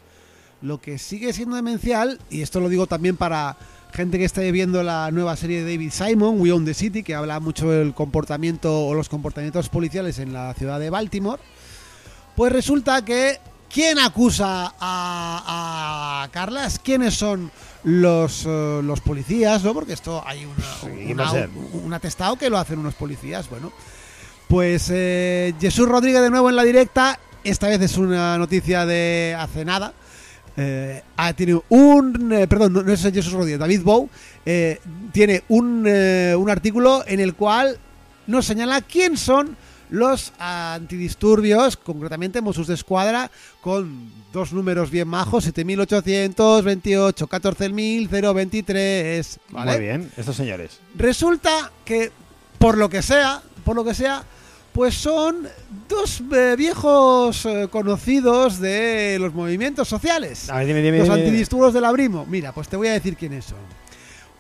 [0.62, 3.58] lo que sigue siendo demencial, y esto lo digo también para
[3.94, 7.14] gente que esté viendo la nueva serie de David Simon, We Own the City, que
[7.14, 11.42] habla mucho del comportamiento o los comportamientos policiales en la ciudad de Baltimore,
[12.36, 13.40] pues resulta que.
[13.74, 16.78] ¿Quién acusa a, a Carlas?
[16.78, 17.50] ¿Quiénes son
[17.86, 19.64] los, eh, los policías?
[19.64, 19.74] ¿no?
[19.74, 21.50] Porque esto hay una, Sí, una- va a ser.
[21.82, 23.50] un atestado que lo hacen unos policías.
[23.50, 23.72] Bueno,
[24.52, 27.18] pues eh, Jesús Rodríguez de nuevo en la directa.
[27.42, 29.94] Esta vez es una noticia de hace nada.
[30.58, 32.34] Eh, ha tenido un.
[32.34, 34.10] eh, perdón, no, no es Jesús Rodríguez, David Bow.
[34.46, 34.82] eh,
[35.14, 37.78] tiene un, un artículo en el cual
[38.28, 39.56] nos señala quién son
[39.90, 49.40] los antidisturbios, concretamente Mossos de Escuadra, con dos números bien majos: 7828, 14023.
[49.52, 49.72] ¿vale?
[49.72, 50.82] Muy bien, estos señores.
[50.96, 52.12] Resulta que,
[52.58, 54.26] por lo que sea, por lo que sea,
[54.74, 55.48] pues son
[55.90, 60.50] dos eh, viejos eh, conocidos de los movimientos sociales.
[60.50, 62.26] A ver, dime, dime, los dime, antidisturbios del Abrimo.
[62.26, 63.58] Mira, pues te voy a decir quiénes son.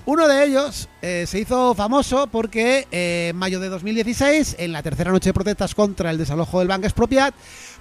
[0.05, 5.11] Uno de ellos eh, se hizo famoso porque en mayo de 2016, en la tercera
[5.11, 7.35] noche de protestas contra el desalojo del Banco Expropiat,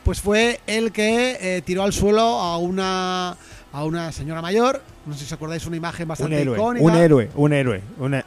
[0.05, 3.37] pues fue el que tiró al suelo a una,
[3.73, 4.83] a una señora mayor.
[5.07, 7.83] No sé si os acordáis, una imagen Un bastante héroe, icónica un héroe, un héroe.
[7.99, 8.23] un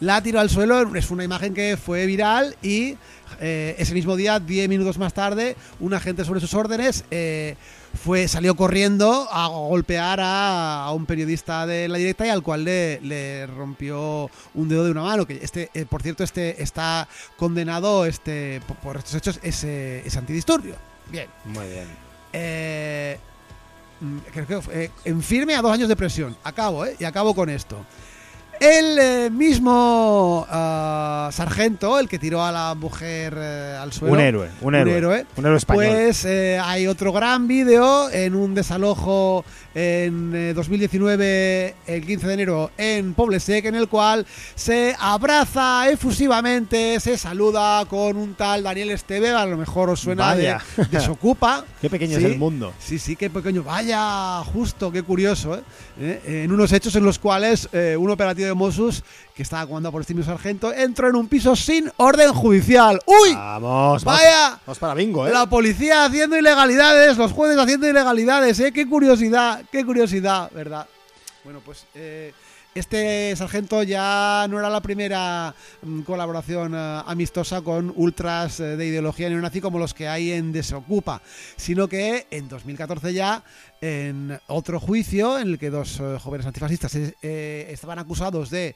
[0.00, 2.96] la tiró al suelo, es una imagen que fue viral y
[3.40, 7.56] eh, ese mismo día, 10 minutos más tarde, un agente sobre sus órdenes eh,
[7.96, 12.64] fue, salió corriendo a golpear a, a un periodista de la directa y al cual
[12.64, 15.26] le, le rompió un dedo de una mano.
[15.26, 20.18] Que este, eh, por cierto, este está condenado este, por, por estos hechos, ese, ese
[20.18, 20.74] antidisturbio.
[21.10, 21.28] Bien.
[21.44, 21.86] Muy bien.
[22.32, 23.18] Eh,
[24.00, 26.36] mm, creo que eh, en firme a dos años de presión.
[26.44, 26.96] Acabo, ¿eh?
[26.98, 27.84] Y acabo con esto.
[28.60, 34.14] El eh, mismo ah, sargento, el que tiró a la mujer eh, al suelo.
[34.14, 35.26] Un héroe, un héroe.
[35.36, 35.84] Un héroe español.
[35.84, 39.44] Pues eh, hay otro gran vídeo en un desalojo
[39.78, 46.98] en eh, 2019, el 15 de enero, en Poblesec, en el cual se abraza efusivamente,
[46.98, 50.56] se saluda con un tal Daniel Esteve, a lo mejor os suena de.
[50.90, 51.62] Desocupa.
[51.82, 52.24] Qué pequeño Sí.
[52.24, 52.72] es el mundo.
[52.78, 53.62] Sí, sí, qué pequeño.
[53.64, 55.62] Vaya, justo, qué curioso, ¿eh?
[56.00, 59.92] Eh, En unos hechos en los cuales eh, un operativo de Mossos, que estaba comandado
[59.92, 62.98] por este mismo sargento, entró en un piso sin orden judicial.
[63.04, 63.34] ¡Uy!
[63.34, 64.02] Vamos.
[64.04, 64.58] ¡Vaya!
[64.64, 65.32] Vamos para bingo, ¿eh?
[65.32, 68.72] La policía haciendo ilegalidades, los jueces haciendo ilegalidades, ¿eh?
[68.72, 70.86] Qué curiosidad, qué curiosidad, ¿verdad?
[71.44, 72.32] Bueno, pues eh,
[72.74, 78.86] este sargento ya no era la primera mm, colaboración eh, amistosa con ultras eh, de
[78.86, 81.22] ideología neonazi como los que hay en Desocupa,
[81.56, 83.42] sino que en 2014 ya,
[83.80, 88.74] en otro juicio en el que dos eh, jóvenes antifascistas eh, eh, estaban acusados de,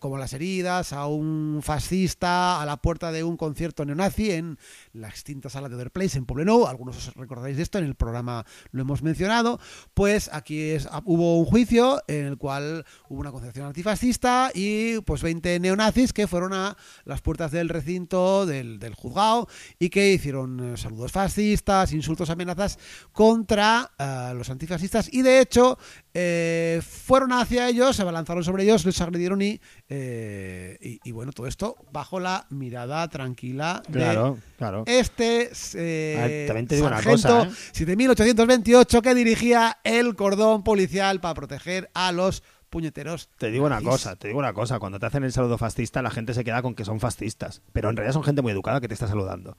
[0.00, 4.58] como las heridas, a un fascista a la puerta de un concierto neonazi en
[4.92, 6.66] la extinta sala de Other Place en Poblenou.
[6.66, 9.60] Algunos os recordaréis de esto, en el programa lo hemos mencionado.
[9.94, 15.00] Pues aquí es, ah, hubo un juicio en el cual hubo una concepción antifascista y
[15.00, 20.12] pues 20 neonazis que fueron a las puertas del recinto del, del juzgado y que
[20.12, 22.78] hicieron saludos fascistas, insultos, amenazas
[23.12, 23.90] contra
[24.34, 25.78] los antifascistas y de hecho
[26.14, 31.32] eh, fueron hacia ellos, se abalanzaron sobre ellos, les agredieron y, eh, y, y bueno,
[31.32, 34.84] todo esto bajo la mirada tranquila de Claro, claro.
[34.86, 37.72] este eh, A ver, también te digo una sargento cosa, ¿eh?
[37.72, 43.28] 7828 que dirigía el cordón policial para proteger a los puñeteros.
[43.38, 44.80] Te digo una cosa, te digo una cosa.
[44.80, 47.62] Cuando te hacen el saludo fascista, la gente se queda con que son fascistas.
[47.72, 49.56] Pero en realidad son gente muy educada que te está saludando.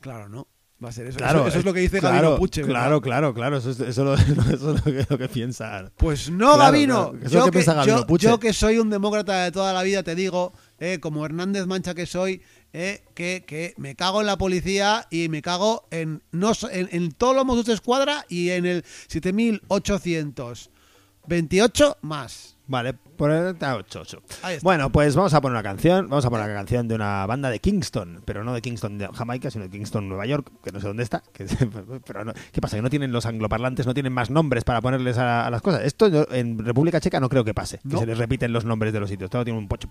[0.00, 0.48] Claro, ¿no?
[0.84, 1.16] Va a ser eso.
[1.16, 2.60] Claro, eso, eso es lo que dice claro, Gabino Puche.
[2.62, 3.56] Claro, claro, claro.
[3.56, 4.12] Eso es, eso lo,
[4.50, 5.90] eso es lo, que, lo que piensan.
[5.96, 7.10] Pues no, Claro, Gabino.
[7.12, 8.26] claro, eso es Yo, lo que que, piensa Gabino yo- Puche.
[8.26, 11.94] yo que soy un demócrata de toda la vida, te digo, eh, como Hernández Mancha
[11.94, 12.42] que soy,
[12.74, 17.10] eh, que, que me cago en la policía y me cago en, no, en, en
[17.12, 22.55] todos los Mossos de Escuadra y en el 7828 más.
[22.68, 24.22] Vale, ponerte a 8, 8.
[24.42, 24.64] Ahí está.
[24.64, 26.08] Bueno, pues vamos a poner una canción.
[26.08, 29.08] Vamos a poner una canción de una banda de Kingston, pero no de Kingston de
[29.14, 31.22] Jamaica, sino de Kingston, Nueva York, que no sé dónde está.
[31.32, 31.46] que-
[32.06, 32.76] pero no- ¿Qué pasa?
[32.76, 35.82] Que no tienen los angloparlantes, no tienen más nombres para ponerles a, a las cosas.
[35.84, 38.92] Esto yo- en República Checa no creo que pase, que se les repiten los nombres
[38.92, 39.30] de los sitios.
[39.30, 39.88] Todo tiene un pocho,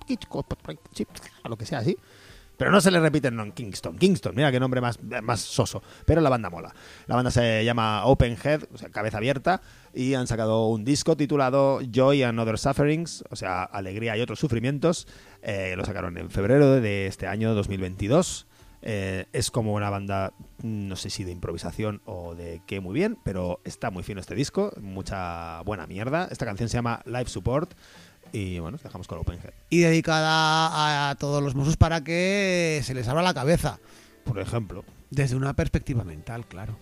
[1.48, 1.98] lo que sea así.
[2.58, 3.98] Pero no se le repiten no, en Kingston.
[3.98, 5.82] Kingston, mira qué nombre más, más soso.
[6.06, 6.74] Pero la banda mola.
[7.08, 9.62] La banda se llama Open Head, o sea, cabeza abierta,
[9.94, 14.40] y han sacado un disco titulado Joy and Other Sufferings, o sea, alegría y otros
[14.40, 15.08] sufrimientos.
[15.42, 18.48] Eh, lo sacaron en febrero de este año 2022.
[18.88, 22.94] Eh, es como una banda, mm, no sé si de improvisación o de qué muy
[22.94, 26.28] bien, pero está muy fino este disco, mucha buena mierda.
[26.30, 27.74] Esta canción se llama Live Support.
[28.32, 29.54] Y bueno, dejamos con Open Head.
[29.70, 33.80] Y dedicada a todos los Mossos para que se les abra la cabeza.
[34.24, 36.78] Por ejemplo, Desde una perspectiva mental, claro.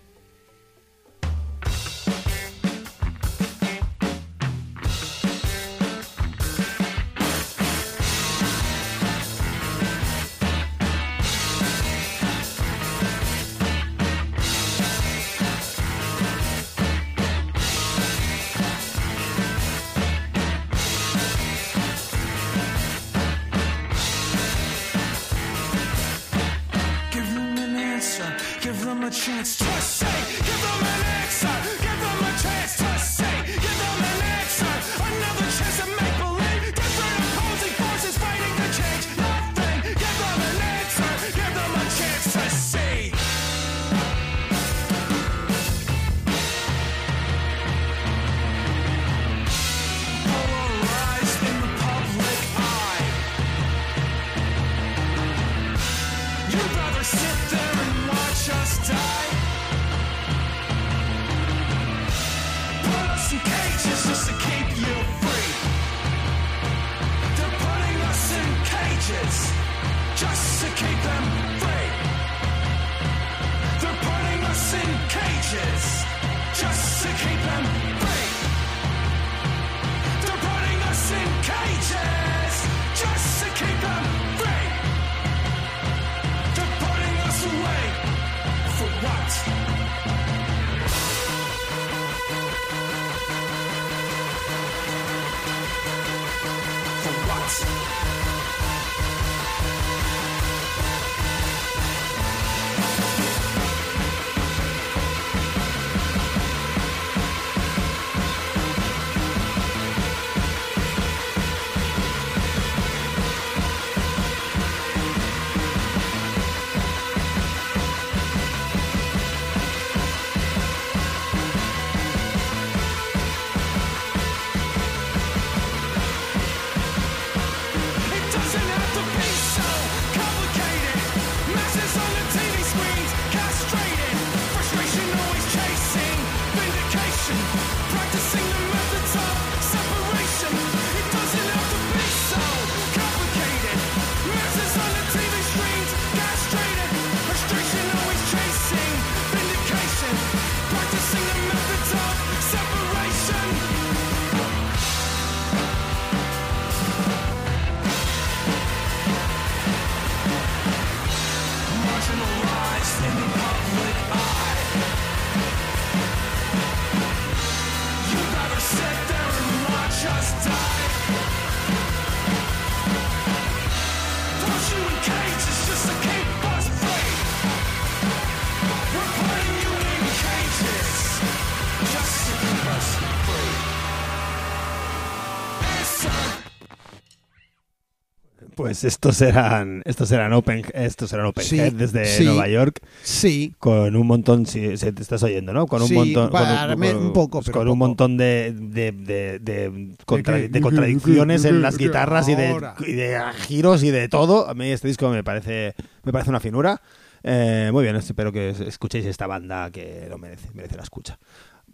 [188.74, 192.26] Pues estos eran, estos eran Open, estos eran Open Sí, Head desde sí.
[192.26, 195.68] Nueva York Sí, con un montón, si te estás oyendo, ¿no?
[195.68, 198.52] Con un Sí, montón, con para mí un poco, pues pero con un montón de,
[198.58, 200.50] de, de, de contra- qué?
[200.50, 202.74] de contradicciones en las guitarras y de, Ahora.
[202.80, 204.50] y de giros y de todo.
[204.50, 206.82] A mí este disco me parece, me parece una finura.
[207.22, 211.20] Eh, muy bien, espero que escuchéis esta banda que lo merece, merece la escucha.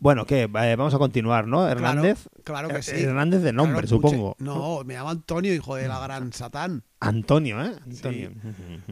[0.01, 0.43] Bueno, ¿qué?
[0.43, 1.67] Eh, vamos a continuar, ¿no?
[1.67, 2.27] Hernández.
[2.43, 2.95] claro que Eh, sí.
[2.95, 4.35] Hernández de nombre, Claro, supongo.
[4.39, 6.83] No, me llamo Antonio, hijo de la gran Satán.
[6.99, 7.73] Antonio, ¿eh?
[7.85, 8.31] Antonio.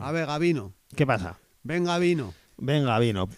[0.02, 0.74] A ver, Gavino.
[0.96, 1.38] ¿Qué pasa?
[1.64, 2.34] Venga, vino.
[2.58, 3.30] Venga, vino.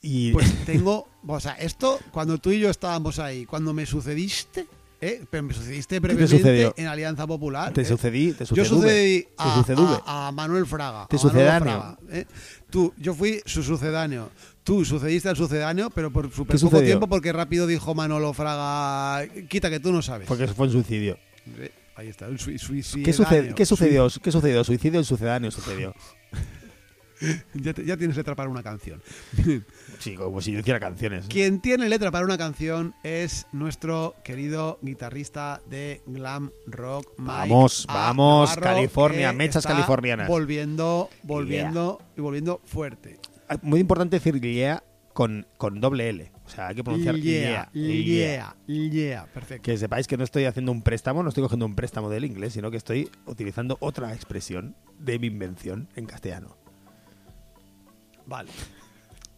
[0.00, 4.66] Y Pues tengo, o sea, esto cuando tú y yo estábamos ahí, cuando me sucediste,
[5.00, 5.24] ¿eh?
[5.30, 7.72] pero me sucediste brevemente en Alianza Popular.
[7.72, 7.84] te ¿eh?
[7.84, 8.66] sucedí, te Yo sucedí.
[8.66, 9.96] sucedí te a, suceduve.
[10.06, 11.06] a- a Manuel Fraga.
[11.08, 11.72] Te sucedáneo.
[11.80, 12.26] Fraga, ¿eh?
[12.70, 14.30] Tú, yo fui su sucedáneo.
[14.64, 16.86] Tú sucediste al sucedáneo, pero por súper ¿Qué poco sucedió?
[16.86, 20.28] tiempo porque rápido dijo Manolo Fraga, quita que tú no sabes.
[20.28, 21.18] Porque fue un suicidio.
[21.96, 23.04] Ahí está, el sui- suicidáneo.
[23.04, 24.08] ¿Qué, sucede, ¿Qué sucedió?
[24.22, 24.64] ¿Qué sucedió?
[24.64, 25.94] Suicidio el sucedáneo sucedió.
[27.54, 29.00] Ya, te- ya tienes letra para una canción.
[30.00, 31.26] Sí, como si yo hiciera canciones.
[31.28, 37.86] Quien tiene letra para una canción es nuestro querido guitarrista de glam rock, Mike Vamos,
[37.88, 37.94] A.
[37.94, 40.26] vamos, Navarro, California, mechas californianas.
[40.26, 43.20] Volviendo, volviendo y volviendo fuerte.
[43.54, 44.82] Ah, Muy importante decir yeah
[45.12, 46.32] con, con doble L.
[46.44, 48.56] O sea, hay que pronunciar Yeah, yeah.
[48.66, 49.62] yeah, yeah, perfecto.
[49.62, 52.54] Que sepáis que no estoy haciendo un préstamo, no estoy cogiendo un préstamo del inglés,
[52.54, 56.56] sino que estoy utilizando otra expresión de mi invención en castellano.
[58.26, 58.50] Vale.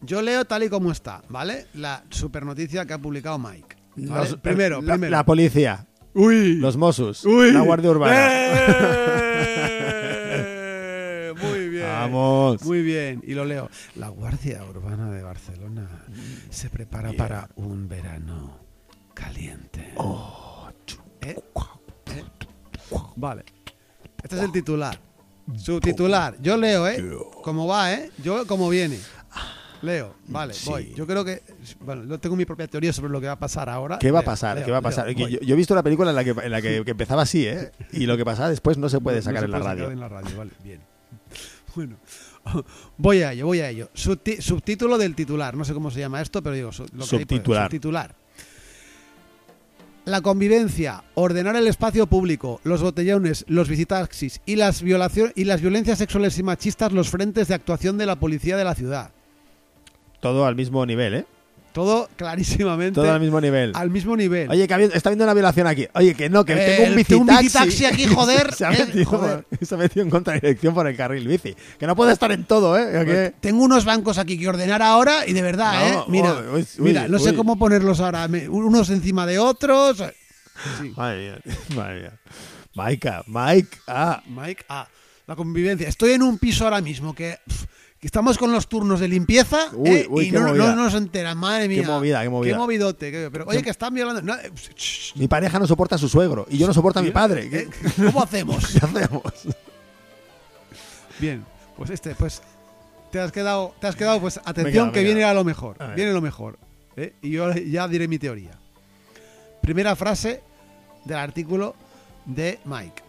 [0.01, 1.65] Yo leo tal y como está, ¿vale?
[1.73, 3.75] La super noticia que ha publicado Mike.
[3.97, 4.29] ¿vale?
[4.29, 5.11] Los- primero, la, primero.
[5.11, 6.55] la policía, Uy.
[6.55, 7.51] los Mossos, Uy.
[7.51, 8.15] la Guardia Urbana.
[8.17, 10.11] ¡Eh!
[12.07, 12.11] Muy bien.
[12.11, 12.63] Vamos.
[12.63, 13.21] Muy bien.
[13.25, 13.69] Y lo leo.
[13.95, 15.87] La Guardia Urbana de Barcelona
[16.49, 18.59] se prepara para un verano
[19.13, 19.93] caliente.
[21.21, 21.35] ¿Eh?
[22.11, 22.23] ¿Eh?
[23.15, 23.43] Vale.
[24.23, 24.99] Este es el titular.
[25.55, 26.35] Subtitular.
[26.41, 27.03] Yo leo, ¿eh?
[27.43, 28.09] Como va, ¿eh?
[28.23, 28.99] Yo como viene.
[29.81, 30.67] Leo, vale, Sí.
[30.69, 30.93] voy.
[30.95, 31.43] Yo creo que.
[31.81, 33.99] Bueno, yo tengo mi propia teoría sobre lo que va a pasar ahora.
[33.99, 34.55] ¿Qué va a pasar?
[34.55, 35.09] leo, ¿Qué va a pasar?
[35.11, 37.45] Yo, yo he visto una película en la que, en la que, que empezaba así,
[37.45, 37.71] ¿eh?
[37.91, 39.83] Y lo que pasaba después no se puede no sacar en la radio.
[39.83, 40.81] sacar en la radio, vale, bien.
[41.75, 41.97] Bueno,
[42.97, 43.89] voy a ello, voy a ello.
[43.93, 47.05] Subti- subtítulo del titular, no sé cómo se llama esto, pero digo, lo que pone,
[47.05, 47.63] Subtitular.
[47.69, 48.15] subtitular.
[50.05, 55.61] La convivencia, ordenar el espacio público, los botellones, los visitaxis y las, violación- y las
[55.61, 59.11] violencias sexuales y machistas los frentes de actuación de la policía de la ciudad.
[60.19, 61.25] Todo al mismo nivel, ¿eh?
[61.75, 63.73] Todo clarísimamente Todo al mismo nivel.
[63.75, 64.49] al mismo nivel.
[64.49, 65.85] Oye, que está habiendo una violación aquí.
[65.93, 67.67] Oye, que no, que Eh, tengo un tengo un bicitaxi.
[67.67, 69.45] bicitaxi aquí, joder, se, ha eh, metido, joder.
[69.61, 71.53] se ha metido en contradirección por el carril bici.
[71.77, 73.03] Que no puede estar en todo, ¿eh?
[73.05, 76.03] Pues tengo unos bancos aquí que ordenar ahora y de verdad, No, ¿eh?
[76.07, 79.97] Mira, uy, uy, mira, no sé cómo ponerlos ahora, unos encima de otros.
[80.81, 80.93] Sí.
[80.95, 82.19] Madre mía, madre mía.
[82.73, 84.23] Maika, Mike, ah.
[84.27, 84.87] Mike, ah,
[85.27, 85.89] la convivencia.
[85.89, 87.37] Estoy en un piso ahora mismo que
[88.05, 90.07] estamos con los turnos de limpieza Uy, ¿eh?
[90.09, 91.83] uy, y qué no, nos enteran, madre mía.
[91.87, 92.53] movida, qué movida.
[92.53, 93.11] Qué movidote.
[93.11, 94.21] qué- pero oye, que están violando.
[94.21, 94.51] no, eh,
[95.15, 97.45] Mi pareja no soporta a su suegro y yo no soporto a mi padre.
[97.45, 97.69] eh, ¿Qué,
[98.05, 98.67] ¿Cómo hacemos?
[98.71, 99.23] qué hacemos?
[101.19, 101.45] Bien,
[101.77, 102.41] pues este, pues
[103.11, 106.11] te has quedado, te has quedado, pues atención que viene a lo mejor, A viene
[106.11, 106.57] lo mejor.
[106.97, 107.13] ¿eh?
[107.21, 108.51] Y yo ya diré mi teoría.
[109.61, 110.43] Primera frase
[111.05, 111.75] del artículo
[112.25, 113.01] de Mike.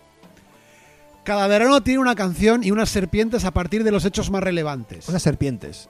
[1.26, 5.08] Cada verano tiene una canción y unas serpientes a partir de los hechos más relevantes.
[5.08, 5.88] Unas serpientes.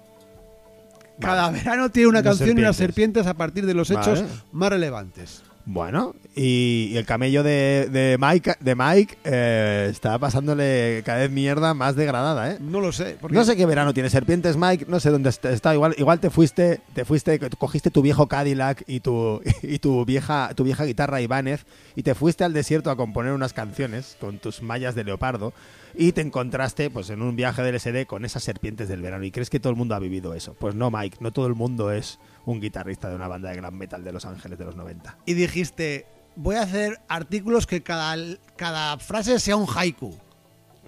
[1.21, 3.25] Cada verano tiene una Unas canción y unas serpientes.
[3.25, 4.43] serpientes a partir de los hechos Vale.
[4.53, 5.43] más relevantes.
[5.69, 11.31] Bueno, y, y el camello de, de Mike, de Mike eh, está pasándole cada vez
[11.33, 12.59] mierda más degradada, ¿eh?
[12.61, 13.17] No lo sé.
[13.21, 14.87] Porque No sé qué verano tiene serpientes, Mike.
[14.89, 15.75] No sé dónde est- está.
[15.75, 20.51] Igual, igual te fuiste, te fuiste, cogiste tu viejo Cadillac y tu y tu vieja,
[20.55, 24.63] tu vieja guitarra Ibanez y te fuiste al desierto a componer unas canciones con tus
[24.63, 25.53] mallas de leopardo
[25.99, 29.25] y te encontraste, pues, en un viaje del SD con esas serpientes del verano.
[29.25, 30.55] Y crees que todo el mundo ha vivido eso.
[30.61, 31.17] Pues no, Mike.
[31.21, 34.27] No todo el mundo es un guitarrista de una banda de gran metal de Los
[34.27, 35.17] Ángeles de los 90.
[35.25, 38.15] y dijiste, voy a hacer artículos que cada,
[38.57, 40.15] cada frase sea un haiku.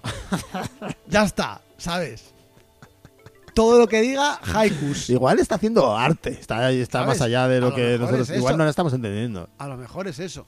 [1.07, 2.31] ya está, ¿sabes?
[3.55, 5.09] Todo lo que diga, haikus.
[5.09, 6.29] Igual está haciendo arte.
[6.29, 7.07] Está, está ¿Sabes?
[7.07, 8.29] más allá de A lo que mejor nosotros.
[8.29, 9.49] es Igual no lo estamos entendiendo.
[9.57, 10.45] A lo mejor es eso,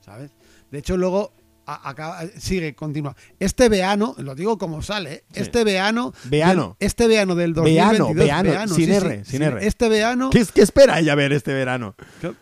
[0.00, 0.30] ¿sabes?
[0.70, 1.32] De hecho, luego
[1.66, 3.16] acaba- sigue, continúa.
[3.40, 5.24] Este verano, lo digo como sale, ¿eh?
[5.32, 5.40] Sí.
[5.42, 6.76] este verano, Veano.
[6.78, 9.66] del- este verano del Veano, 2022, veano, sin R, sin R.
[9.66, 11.94] Este verano, ¿Qué, qué espera ella ver este verano?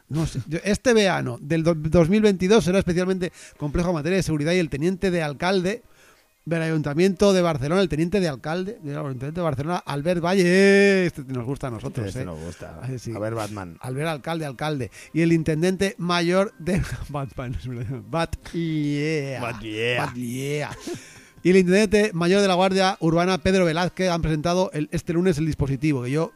[0.09, 4.59] no sé, este verano del do- 2022 será especialmente complejo en materia de seguridad y
[4.59, 5.83] el teniente de alcalde
[6.45, 11.23] del Ayuntamiento de Barcelona, el teniente de alcalde del Ayuntamiento de Barcelona, Albert Valle, este
[11.25, 12.25] nos gusta a nosotros, Este ¿eh?
[12.27, 12.81] nos gusta.
[12.83, 13.13] Ah, sí.
[13.15, 13.79] A ver, Batman.
[13.81, 14.91] Albert Alcalde, alcalde.
[15.15, 17.57] Y el intendente mayor de Batman.
[18.11, 19.41] Bat yeah.
[19.41, 20.05] Bat yeah.
[20.07, 20.71] Bat yeah.
[21.43, 25.39] Y el intendente mayor de la Guardia Urbana, Pedro Velázquez, han presentado el- este lunes
[25.39, 26.03] el dispositivo.
[26.05, 26.33] Que yo,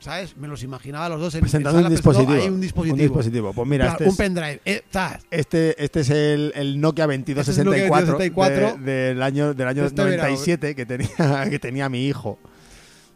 [0.00, 0.36] ¿sabes?
[0.36, 2.32] Me los imaginaba los dos en Presentando en un dispositivo.
[2.32, 2.94] ahí un dispositivo.
[2.94, 3.52] Un dispositivo.
[3.52, 4.60] Pues mira, Claro, este un pendrive.
[4.64, 4.82] Eh,
[5.30, 9.54] este, este es el, el Nokia Este es el Nokia 2264 2264 de- del año,
[9.54, 10.22] del año de este verano.
[10.28, 12.38] 97 que tenía, que tenía mi hijo.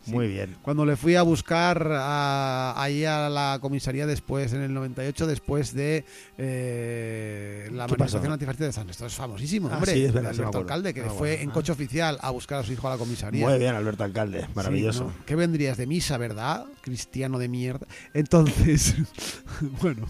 [0.06, 0.56] Muy bien.
[0.62, 5.72] Cuando le fui a buscar a- ahí a la comisaría después, en el 98, después
[5.74, 6.04] de
[6.38, 9.92] eh, la ¿Qué manifestación antifascista de San Esto es famosísimo, Ah, hombre.
[9.94, 10.58] sí, es verdad, Alberto.
[10.58, 11.52] Alcalde, que Ah, fue bueno, en ah.
[11.52, 13.48] coche oficial a buscar a su hijo a la comisaría.
[13.48, 14.46] Muy bien, Alberto Alcalde.
[14.54, 15.08] Maravilloso.
[15.10, 15.24] Sí, ¿no?
[15.26, 16.66] ¿Qué vendrías de misa, verdad?
[16.80, 17.86] Cristiano de mierda.
[18.14, 18.94] Entonces,
[19.80, 20.08] bueno,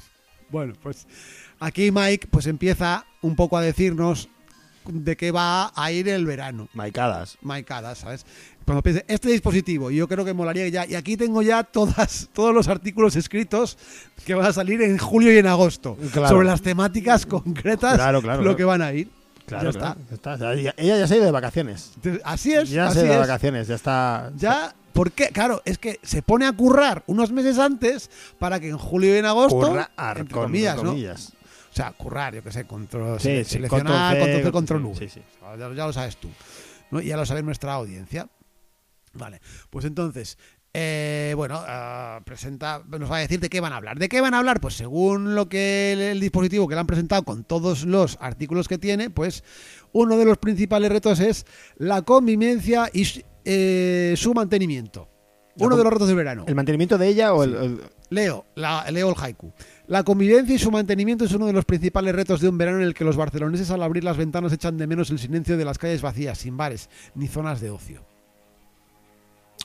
[0.51, 1.07] bueno, pues
[1.61, 4.29] aquí Mike pues empieza un poco a decirnos
[4.85, 6.69] de qué va a ir el verano.
[6.75, 7.39] Maicadas.
[7.41, 8.27] Maicadas, ¿sabes?
[8.65, 12.55] Cuando piense, este dispositivo, yo creo que molaría ya, y aquí tengo ya todas, todos
[12.55, 13.77] los artículos escritos
[14.25, 16.29] que van a salir en julio y en agosto, Claro.
[16.29, 19.09] sobre las temáticas concretas, Claro, claro, lo que van a ir.
[19.47, 20.33] Claro, ya claro, está.
[20.33, 20.53] ya está.
[20.81, 21.93] Ella ya se ha ido de vacaciones.
[22.25, 23.27] Así es, Ya así se ha ido de es.
[23.29, 24.33] vacaciones, ya está.
[24.37, 25.29] Ya, ¿por qué?
[25.31, 28.09] Claro, es que se pone a currar unos meses antes
[28.39, 30.91] para que en julio y en agosto, Currar entre con comillas, ¿no?
[30.91, 31.33] comillas.
[31.73, 34.53] O sea, currar, yo que sé, control, Sí, sele- sí, seleccionar, control C, control C,
[34.53, 34.99] control V.
[34.99, 35.23] sí, sí.
[35.59, 36.29] Ya, ya lo sabes tú.
[36.93, 37.01] ¿no?
[37.01, 38.29] Ya lo sabe nuestra audiencia.
[39.15, 39.41] Vale,
[39.71, 40.39] pues entonces,
[40.75, 43.99] eh, bueno, ah, presenta, nos va a decir de qué van a hablar.
[43.99, 44.61] ¿De qué van a hablar?
[44.61, 48.69] Pues según lo que el, el dispositivo que le han presentado con todos los artículos
[48.69, 49.45] que tiene, pues
[49.93, 51.45] uno de los principales retos es
[51.77, 55.09] la convivencia y su- eh, su mantenimiento.
[55.59, 56.45] Uno de los retos del verano.
[56.49, 57.55] ¿El mantenimiento de ella o el.?
[57.55, 59.55] el- Leo, la, leo el haiku.
[59.87, 62.85] La convivencia y su mantenimiento es uno de los principales retos de un verano en
[62.85, 65.79] el que los barceloneses al abrir las ventanas echan de menos el silencio de las
[65.79, 68.05] calles vacías, sin bares ni zonas de ocio.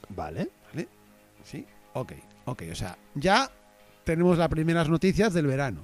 [0.10, 0.50] Vale.
[0.74, 0.88] ¿Vale?
[1.44, 1.66] ¿Sí?
[1.94, 2.14] Ok,
[2.46, 2.64] ok.
[2.72, 3.50] O sea, ya
[4.04, 5.82] tenemos las primeras noticias del verano.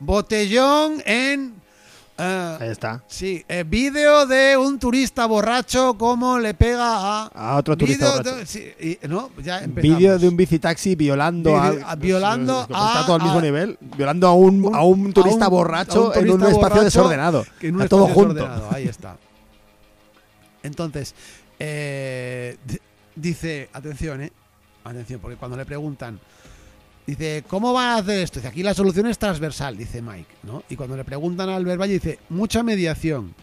[0.00, 1.54] Botellón en...
[2.18, 3.02] eh, Ahí está.
[3.08, 6.84] sí, eh, vídeo de un turista borracho cómo le pega
[7.24, 7.26] a...
[7.34, 8.36] A otro turista Vídeo borracho.
[8.36, 9.30] de- sí, y- ¿no?
[9.42, 9.60] Ya.
[9.66, 13.78] Vídeo de un bicitaxi violando a, a- violando está a- todo al mismo a- nivel
[13.96, 17.68] violando a un, Un- a un turista a un- borracho en un espacio desordenado que
[17.68, 19.16] en un Está todo espacio junto desordenado, Ahí está.
[20.62, 21.14] Entonces,
[21.58, 22.56] eh,
[23.20, 24.32] dice, atención, eh,
[24.84, 26.18] atención, porque cuando le preguntan,
[27.06, 28.38] dice, ¿cómo van a hacer esto?
[28.40, 30.62] Dice, aquí la solución es transversal, dice Mike, ¿no?
[30.68, 33.34] Y cuando le preguntan a Albert Valle, dice, mucha mediación.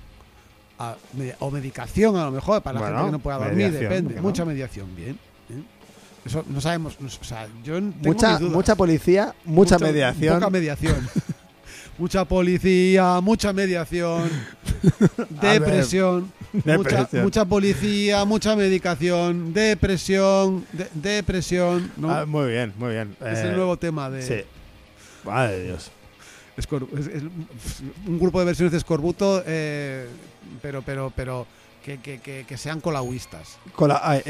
[0.77, 0.95] Ah,
[1.39, 4.15] o medicación, a lo mejor, para la gente que no pueda dormir, depende.
[4.15, 4.21] ¿no?
[4.21, 5.17] Mucha mediación, bien.
[5.47, 5.65] bien.
[6.25, 8.53] Eso no sabemos, no- o sea, yo tengo mucha mis dudas.
[8.55, 11.07] mucha policía mucha, mediación Poca mediación.
[11.97, 14.29] mucha policía, mucha mediación,
[15.41, 17.23] depresión, Mucha, Depresión.
[17.23, 21.91] mucha policía, mucha medicación, depresión, de- depresión.
[21.97, 22.09] ¿no?
[22.09, 24.41] Ah, muy bien muy bien es Eh, el nuevo tema de sí
[25.25, 25.91] madre de Dios
[26.57, 26.67] es-
[27.07, 27.23] es
[28.07, 30.07] un grupo de versiones de Escorbuto, eh,
[30.61, 31.45] pero, pero, pero
[31.83, 33.57] que, que, que, que sean colauistas.
[33.75, 34.21] Cola,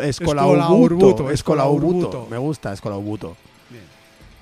[0.00, 1.26] escolaubuto.
[2.30, 3.48] me gusta escolaubuto Bien.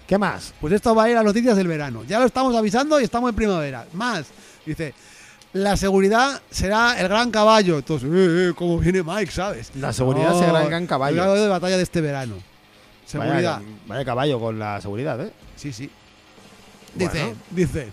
[0.06, 0.54] ¿Qué más?
[0.60, 2.04] Pues esto va a ir a las noticias del verano.
[2.04, 3.86] Ya lo estamos avisando y estamos en primavera.
[3.92, 4.26] Más,
[4.64, 4.94] dice,
[5.52, 7.78] la seguridad será el gran caballo.
[7.78, 9.70] Entonces, eh, eh, ¿cómo viene Mike, sabes?
[9.76, 11.16] La seguridad será el gran El caballo.
[11.16, 12.34] caballo de batalla de este verano.
[13.06, 13.60] Seguridad.
[13.60, 15.30] Vaya, vaya caballo con la seguridad, ¿eh?
[15.56, 15.90] Sí, sí.
[16.94, 17.36] Dice, Bueno.
[17.50, 17.88] dice.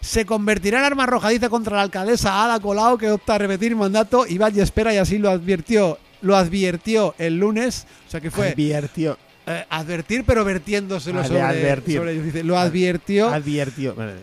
[0.00, 4.26] Se convertirá en arma arrojadiza contra la alcaldesa Ada Colau que opta a repetir mandato
[4.26, 8.48] y vaya espera y así lo advirtió lo advirtió el lunes, o sea que fue
[8.48, 9.18] Advirtió.
[9.46, 11.98] Eh, advertir pero vertiéndoselo Ah, sobre, advertir.
[11.98, 12.24] sobre ellos.
[12.24, 13.94] Dice, lo advirtió Advirtió.
[13.94, 14.14] Vale.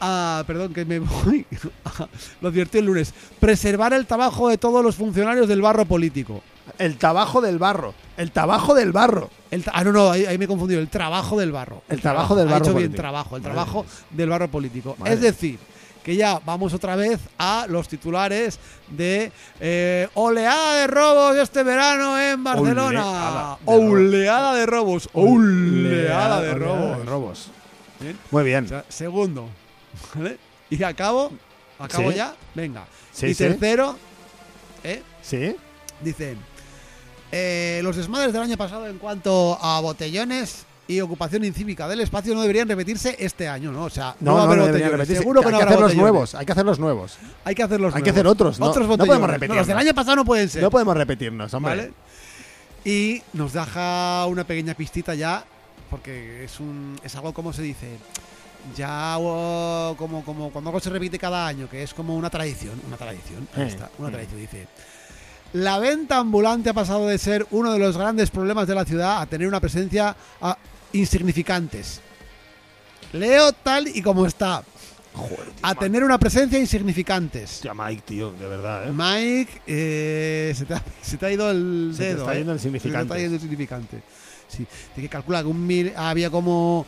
[0.00, 1.46] Ah, perdón, que me voy.
[2.42, 3.14] Lo advirtió el lunes.
[3.40, 6.42] Preservar el trabajo de todos los funcionarios del barro político.
[6.78, 7.94] El trabajo del barro.
[8.18, 9.30] El trabajo del barro.
[9.50, 10.80] El ah, no, no, ahí, ahí me he confundido.
[10.80, 11.82] El trabajo del barro.
[11.88, 13.00] El trabajo del Ha barro dicho bien político.
[13.02, 14.96] trabajo, el Madre trabajo del barro político.
[14.98, 15.14] Madre.
[15.14, 15.58] Es decir,
[16.04, 22.20] que ya vamos otra vez a los titulares de eh, oleada de robos este verano
[22.20, 23.56] en Barcelona.
[23.64, 25.08] Oleada de robos.
[25.14, 26.42] Oleada de robos.
[26.42, 27.06] Oleada de robos.
[27.06, 27.50] robos.
[28.00, 28.18] Bien.
[28.30, 28.66] Muy bien.
[28.66, 29.48] O sea, segundo.
[30.14, 30.38] ¿Vale?
[30.68, 31.32] Y acabo.
[31.78, 32.16] Acabo Sí.
[32.16, 32.34] ya.
[32.54, 32.84] Venga.
[33.10, 33.44] Sí, y sí.
[33.44, 33.96] tercero.
[34.84, 35.02] ¿eh?
[35.22, 35.56] ¿Sí?
[36.02, 36.36] Dice,
[37.32, 42.34] eh, los desmadres del año pasado en cuanto a botellones y ocupación incívica del espacio
[42.34, 43.84] no deberían repetirse este año, ¿no?
[43.84, 44.92] O sea, No, va a no, haber no botellones.
[44.92, 45.20] repetirse.
[45.22, 46.34] Seguro que hay no que habrá hacer los nuevos.
[46.34, 47.18] Hay que hacer los nuevos.
[47.44, 48.16] Hay que hacer los Hay que nuevos.
[48.18, 48.66] hacer otros, ¿no?
[48.66, 49.56] Otros No podemos repetirnos.
[49.58, 50.62] los del año pasado no pueden ser.
[50.62, 51.70] No podemos repetirnos, hombre.
[51.76, 51.92] ¿Vale?
[52.84, 55.42] Y nos deja una pequeña pistita ya,
[55.88, 57.96] porque es un es algo como se dice,
[58.76, 62.78] ya oh, como, como cuando algo se repite cada año, que es como una tradición,
[62.86, 64.12] una tradición, ahí Eh, está, una eh.
[64.12, 64.66] tradición, dice.
[65.54, 69.22] La venta ambulante ha pasado de ser uno de los grandes problemas de la ciudad
[69.22, 70.58] a tener una presencia a
[70.94, 72.00] insignificantes.
[73.12, 74.64] Leo tal y como está,
[75.12, 77.52] Joder, tío, a tener una presencia insignificantes.
[77.56, 78.92] Hostia, Mike, tío, de verdad, ¿eh?
[78.92, 82.20] Mike, eh, se, te ha, se te ha ido el Se te dedo.
[82.22, 82.38] está eh.
[82.38, 83.02] yendo el Se te significante.
[83.04, 84.02] está yendo el significante.
[84.48, 84.66] Sí,
[84.96, 86.86] de que calcula que un mil, había como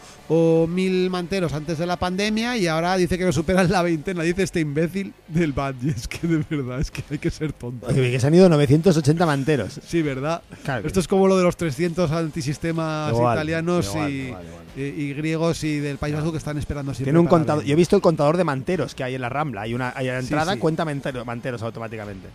[0.69, 4.23] mil manteros antes de la pandemia y ahora dice que lo superan la veintena.
[4.23, 5.91] Dice este imbécil del Bungie.
[5.97, 7.87] Es que de verdad, es que hay que ser tonto.
[7.87, 9.81] Oye, que se han ido 980 manteros.
[9.87, 10.43] Sí, ¿verdad?
[10.65, 14.65] Claro Esto es como lo de los 300 antisistemas Igual, italianos igual, y, igual, igual.
[14.77, 17.07] y- y griegos y del País Vasco que están esperando siempre.
[17.07, 17.65] Tiene un contador.
[17.65, 19.63] Yo he visto el contador de manteros que hay en la Rambla.
[19.63, 20.59] Hay una, hay la entrada, sí.
[20.59, 22.29] cuenta mantero- manteros automáticamente.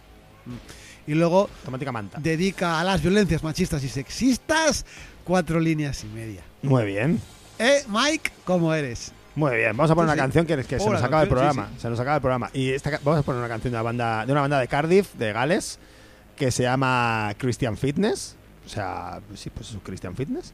[1.08, 1.50] Y luego
[2.22, 4.86] dedica a las violencias machistas y sexistas
[5.24, 6.42] cuatro líneas y media.
[6.62, 7.20] Muy bien.
[7.60, 8.32] ¿Eh, Mike?
[8.46, 9.12] ¿Cómo eres?
[9.36, 10.20] Muy bien, vamos a poner Sí, una sí.
[10.20, 11.70] canción que, que se nos acaba el sí, programa.
[11.78, 12.50] Se nos acaba el programa.
[12.54, 15.14] Y esta, vamos a poner una canción de una banda de una banda de Cardiff,
[15.16, 15.80] de Gales,
[16.36, 18.36] que se llama Christian Fitness.
[18.66, 20.52] O sea, sí, pues es un Christian Fitness.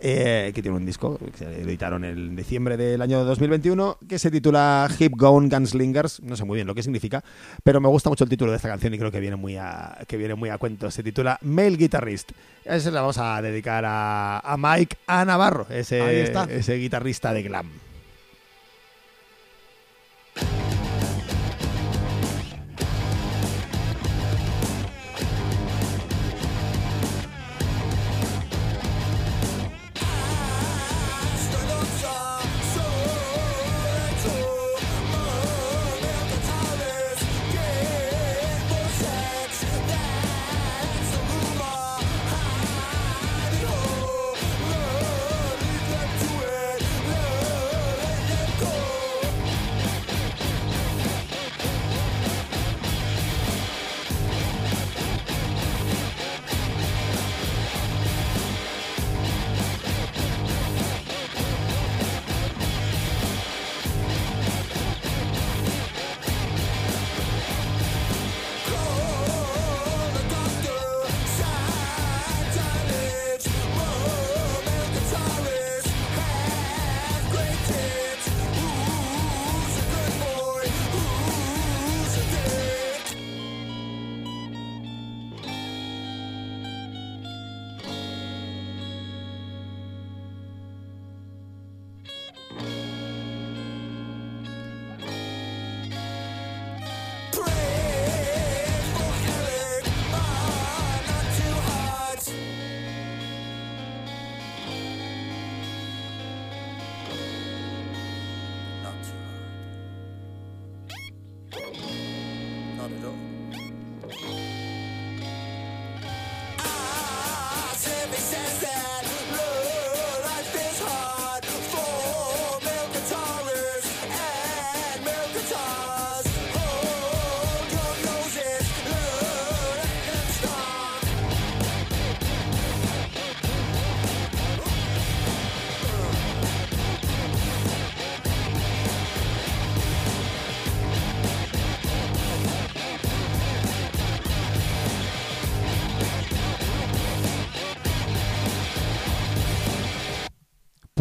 [0.00, 4.30] eh, que tiene un disco que se editaron en diciembre del año 2021 que se
[4.30, 6.20] titula Hip Gone Gunslingers.
[6.22, 7.22] No sé muy bien lo que significa,
[7.62, 9.98] pero me gusta mucho el título de esta canción y creo que viene muy a,
[10.08, 10.90] que viene muy a cuento.
[10.90, 12.32] Se titula Male Guitarist.
[12.64, 15.24] Esa la vamos a dedicar a, a Mike A.
[15.24, 17.70] Navarro, ese, ese guitarrista de glam.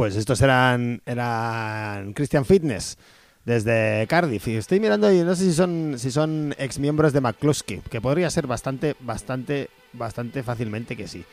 [0.04, 2.98] Pues estos eran, eran Christian Fitness
[3.46, 4.46] desde Cardiff.
[4.50, 8.02] Y estoy mirando y no sé si son, si son ex miembros de McCluskey, que
[8.02, 11.24] podría ser bastante, bastante, bastante fácilmente que sí.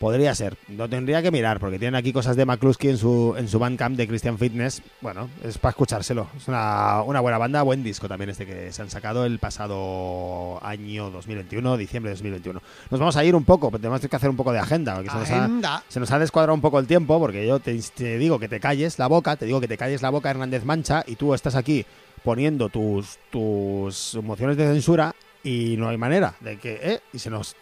[0.00, 0.56] Podría ser.
[0.78, 3.98] Lo tendría que mirar, porque tienen aquí cosas de McCluskey en su, en su bandcamp
[3.98, 4.80] de Christian Fitness.
[5.02, 6.26] Bueno, es para escuchárselo.
[6.38, 10.58] Es una, una buena banda, buen disco también este que se han sacado el pasado
[10.64, 12.62] año 2021, diciembre de 2021.
[12.90, 15.10] Nos vamos a ir un poco, pero tenemos que hacer un poco de agenda, porque
[15.10, 15.84] se nos ha, Agenda.
[15.86, 18.58] se nos ha descuadrado un poco el tiempo porque yo te, te digo que te
[18.58, 21.56] calles la boca, te digo que te calles la boca Hernández Mancha y tú estás
[21.56, 21.84] aquí
[22.24, 26.78] poniendo tus, tus mociones de censura y no hay manera de que...
[26.82, 27.00] ¿eh?
[27.12, 27.56] Y se nos,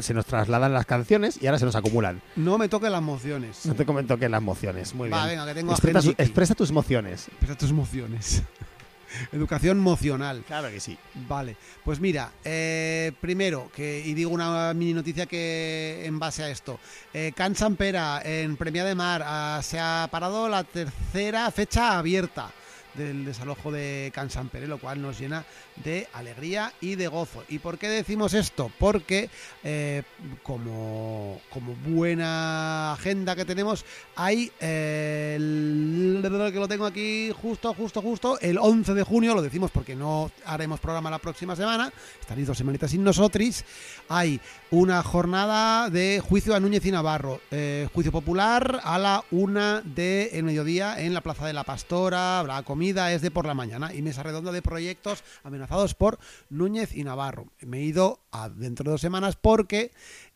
[0.00, 2.20] se nos trasladan las canciones y ahora se nos acumulan.
[2.36, 3.64] No me toques las emociones.
[3.66, 4.94] No te comento que las mociones.
[4.94, 5.38] Muy Va, bien.
[5.38, 7.28] venga, que tengo expresa, su- expresa tus mociones.
[7.28, 8.42] Expresa tus emociones.
[9.32, 10.42] Educación emocional.
[10.46, 10.96] Claro que sí.
[11.28, 16.48] Vale, pues mira, eh, primero, que, y digo una mini noticia que en base a
[16.50, 16.80] esto,
[17.12, 22.50] eh, Can Sampera en Premia de Mar ah, se ha parado la tercera fecha abierta
[22.94, 25.44] del desalojo de Can Sampere, lo cual nos llena
[25.76, 27.44] de alegría y de gozo.
[27.48, 28.70] ¿Y por qué decimos esto?
[28.78, 29.30] Porque
[29.64, 30.02] eh,
[30.42, 33.84] como, como buena agenda que tenemos,
[34.16, 39.42] hay eh, el, que lo tengo aquí justo, justo, justo, el 11 de junio, lo
[39.42, 43.64] decimos porque no haremos programa la próxima semana, estaréis dos semanitas sin nosotros,
[44.08, 44.40] hay
[44.72, 50.30] una jornada de juicio a Núñez y Navarro, eh, juicio popular a la una de
[50.32, 53.92] el mediodía en la Plaza de la Pastora, habrá comida es de por la mañana.
[53.92, 56.18] Y mesa redonda de proyectos amenazados por
[56.48, 57.48] Núñez y Navarro.
[57.60, 58.20] Me he ido
[58.56, 59.92] dentro de dos semanas porque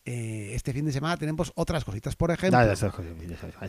[0.07, 2.14] eh, este fin de semana tenemos otras cositas.
[2.16, 2.74] Por ejemplo, Dale,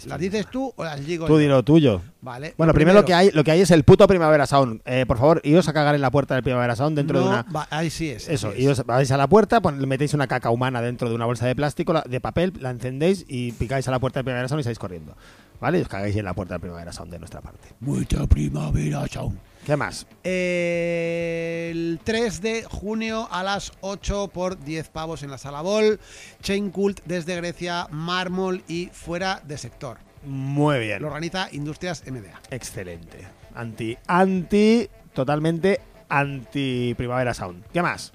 [0.05, 1.39] ¿las dices tú o las digo Tú yo?
[1.39, 2.01] di lo tuyo.
[2.21, 2.53] Vale.
[2.57, 4.81] Bueno, primero, lo que hay lo que hay es el puto Primavera Sound.
[4.85, 7.41] Eh, por favor, iros a cagar en la puerta del Primavera Sound dentro de una...
[7.43, 8.29] va- ahí sí es.
[8.29, 8.85] Eso, ahí es.
[8.85, 11.91] vais a la puerta, pon- metéis una caca humana dentro de una bolsa de plástico,
[11.93, 14.79] la- de papel, la encendéis y picáis a la puerta del Primavera Sound y salís
[14.79, 15.15] corriendo.
[15.59, 15.79] ¿Vale?
[15.79, 17.69] Y os cagáis en la puerta del Primavera Sound de nuestra parte.
[17.79, 19.39] Mucha primavera sound.
[19.65, 20.07] ¿Qué más?
[20.23, 25.99] El 3 de junio a las 8 por 10 pavos en la sala Ball.
[26.41, 29.97] Chain Cult desde Grecia, mármol y fuera de sector.
[30.23, 31.01] Muy bien.
[31.01, 32.39] Lo organiza Industrias MDA.
[32.49, 33.27] Excelente.
[33.55, 37.65] Anti, anti, totalmente anti Primavera Sound.
[37.73, 38.13] ¿Qué más?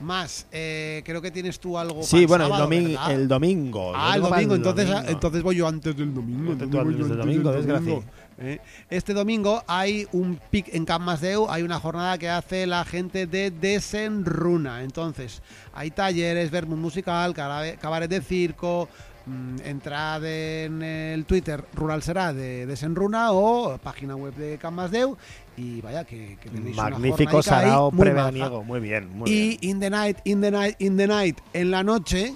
[0.00, 2.02] Más, eh, creo que tienes tú algo.
[2.02, 3.12] Sí, para bueno, sábado, el, domi- ¿verdad?
[3.12, 3.92] el domingo.
[3.94, 5.08] Ah, el domingo, entonces, domingo.
[5.10, 6.52] entonces voy yo antes del domingo.
[6.52, 8.02] Antes del domingo, del.
[8.40, 8.60] ¿eh?
[8.90, 13.26] Este domingo hay un pic en Camp Masdeu, hay una jornada que hace la gente
[13.26, 14.82] de Desenruna.
[14.82, 15.42] Entonces,
[15.72, 18.88] hay talleres, vermut musical, cabaret de circo.
[19.28, 25.16] Mm, Entrad en el Twitter Rural Será de Desenruna o página web de Camp Masdeu
[25.56, 28.64] y vaya que, que tenéis Magnífico Sarao preveniego.
[28.64, 29.58] Muy bien, muy Y bien.
[29.62, 32.34] in the night, in the night, in the night, en la noche,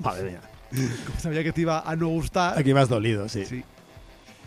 [0.00, 0.40] Madre mía.
[1.18, 3.44] sabía que te iba a no gustar, Aquí me has dolido, sí.
[3.44, 3.62] Sí.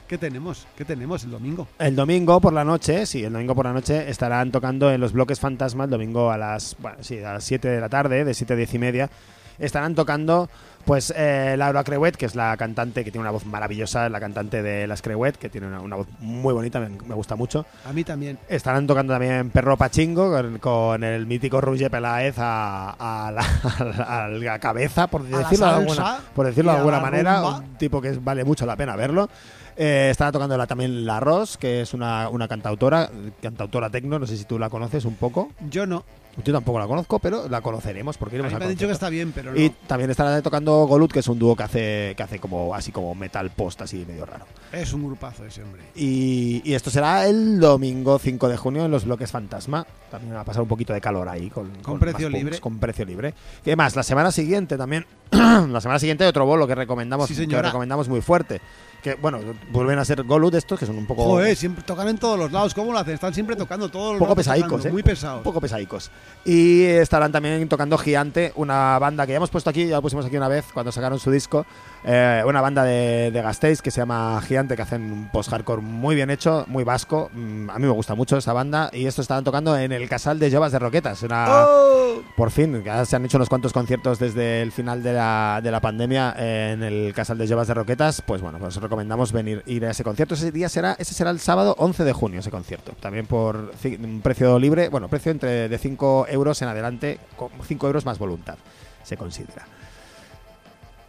[0.08, 0.68] ¿Qué tenemos?
[0.78, 1.68] ¿Qué tenemos el domingo?
[1.80, 5.14] El domingo por la noche, sí, el domingo por la noche estarán tocando en los
[5.14, 8.34] bloques Fantasma, el domingo a las, bueno, sí, a las 7 de la tarde, de
[8.36, 9.10] 7 a 10 y media.
[9.58, 10.48] Estarán tocando,
[10.86, 14.62] pues, eh, Laura Creuet, que es la cantante que tiene una voz maravillosa, la cantante
[14.62, 17.66] de las Creuet, que tiene una, una voz muy bonita, me, me gusta mucho.
[17.86, 18.38] A mí también.
[18.48, 22.92] Estarán tocando también Perro Pachingo con, con el mítico Roger Peláez a,
[23.28, 23.42] a la,
[24.24, 27.38] a la cabeza, por la decirlo, de alguna, por decirlo de alguna manera.
[27.42, 27.58] rumba.
[27.58, 29.30] Un tipo que vale mucho la pena verlo.
[29.78, 33.10] Eh, estará tocando la- también La Ross, que es una, una cantautora,
[33.42, 35.50] cantautora tecno, no sé si tú la conoces un poco.
[35.70, 36.04] Yo no.
[36.44, 38.88] Yo tampoco la conozco, pero la conoceremos porque A iremos mí al me han dicho
[38.88, 39.58] que está bien, pero no.
[39.60, 42.92] Y también estará tocando Golut, que es un dúo que hace, que hace como así
[42.92, 44.46] como metal post, así medio raro.
[44.74, 45.82] Es un grupazo ese hombre.
[45.96, 49.88] Y, y esto será el domingo 5 de junio en los bloques Fantasma.
[50.12, 51.50] También va a pasar un poquito de calor ahí.
[51.50, 52.60] Con, Con precio punks, libre.
[52.60, 53.34] Con precio libre.
[53.64, 53.96] ¿Qué más?
[53.96, 55.06] La semana siguiente también.
[55.32, 58.60] la semana siguiente hay otro bolo que recomendamos, Sí, que recomendamos muy fuerte.
[59.06, 59.40] Que bueno,
[59.72, 61.26] vuelven a ser Golut estos, que son un poco.
[61.26, 62.74] Joder, siempre tocan en todos los lados.
[62.74, 63.14] ¿Cómo lo hacen?
[63.14, 64.92] Están siempre tocando todos los poco lados pesaicos, tocando, ¿eh?
[64.92, 65.38] Muy pesados.
[65.38, 66.10] Un poco pesaicos.
[66.44, 70.26] Y estarán también tocando Gigante, una banda que ya hemos puesto aquí, ya lo pusimos
[70.26, 71.68] aquí una vez cuando sacaron su disco.
[72.08, 76.14] Eh, una banda de, de Gasteiz que se llama Gigante, que hacen un post-hardcore muy
[76.14, 77.32] bien hecho, muy vasco.
[77.34, 78.92] Mm, a mí me gusta mucho esa banda.
[78.94, 81.24] Y esto estaban tocando en el Casal de Llovas de Roquetas.
[81.24, 82.22] Una, ¡Oh!
[82.38, 85.72] Por fin, ya se han hecho unos cuantos conciertos desde el final de la, de
[85.72, 88.22] la pandemia en el Casal de Llovas de Roquetas.
[88.22, 90.36] Pues bueno, pues os recomendamos venir ir a ese concierto.
[90.36, 92.92] Ese día será, ese será el sábado 11 de junio, ese concierto.
[93.00, 97.88] También por un precio libre, bueno, precio entre de 5 euros en adelante, con 5
[97.88, 98.58] euros más voluntad,
[99.04, 99.66] se considera.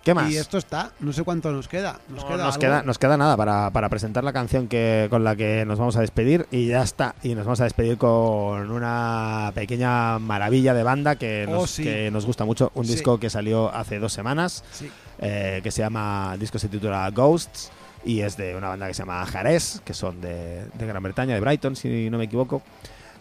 [0.06, 0.30] ¿Qué más?
[0.30, 0.92] Y esto está.
[1.00, 1.98] No sé cuánto nos queda.
[2.08, 2.36] Nos No, queda.
[2.44, 2.58] nos, algo.
[2.60, 5.96] queda, nos queda nada para, para presentar la canción que, con la que nos vamos
[5.96, 7.16] a despedir y ya está.
[7.24, 11.82] Y nos vamos a despedir con una pequeña maravilla de banda que nos, Oh, sí.
[11.82, 12.70] que nos gusta mucho.
[12.76, 12.92] Un Sí.
[12.92, 14.88] disco que salió hace dos semanas Sí.
[15.18, 17.72] eh, que se llama, el disco se titula Ghosts
[18.04, 21.34] y es de una banda que se llama Jerez, que son de, de Gran Bretaña,
[21.34, 22.62] de Brighton, si no me equivoco.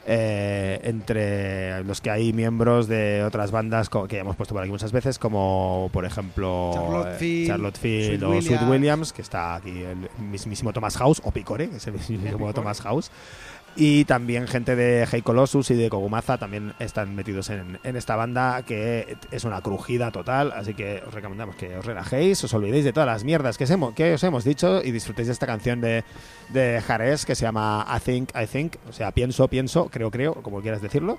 [0.08, 4.92] Eh, entre los que hay miembros de otras bandas que hemos puesto por aquí muchas
[4.92, 8.70] veces, como por ejemplo Charlotte eh, Field, Charlotte Field Sweet o Sweet Williams.
[8.70, 12.82] Williams, que está aquí el mismísimo Thomas House, o Picore, que es el mismísimo Thomas
[12.82, 13.10] House.
[13.78, 18.16] Y también gente de Hey Colossus y de Kogumaza también están metidos en, en esta
[18.16, 20.54] banda que es una crujida total.
[20.56, 23.70] Así que os recomendamos que os relajéis, os olvidéis de todas las mierdas que, os
[23.72, 26.06] hemos- que os hemos dicho y disfrutéis de esta canción de,
[26.54, 30.36] de Jares que se llama I Think, I Think, o sea, pienso, pienso, creo, creo,
[30.36, 31.18] como quieras decirlo,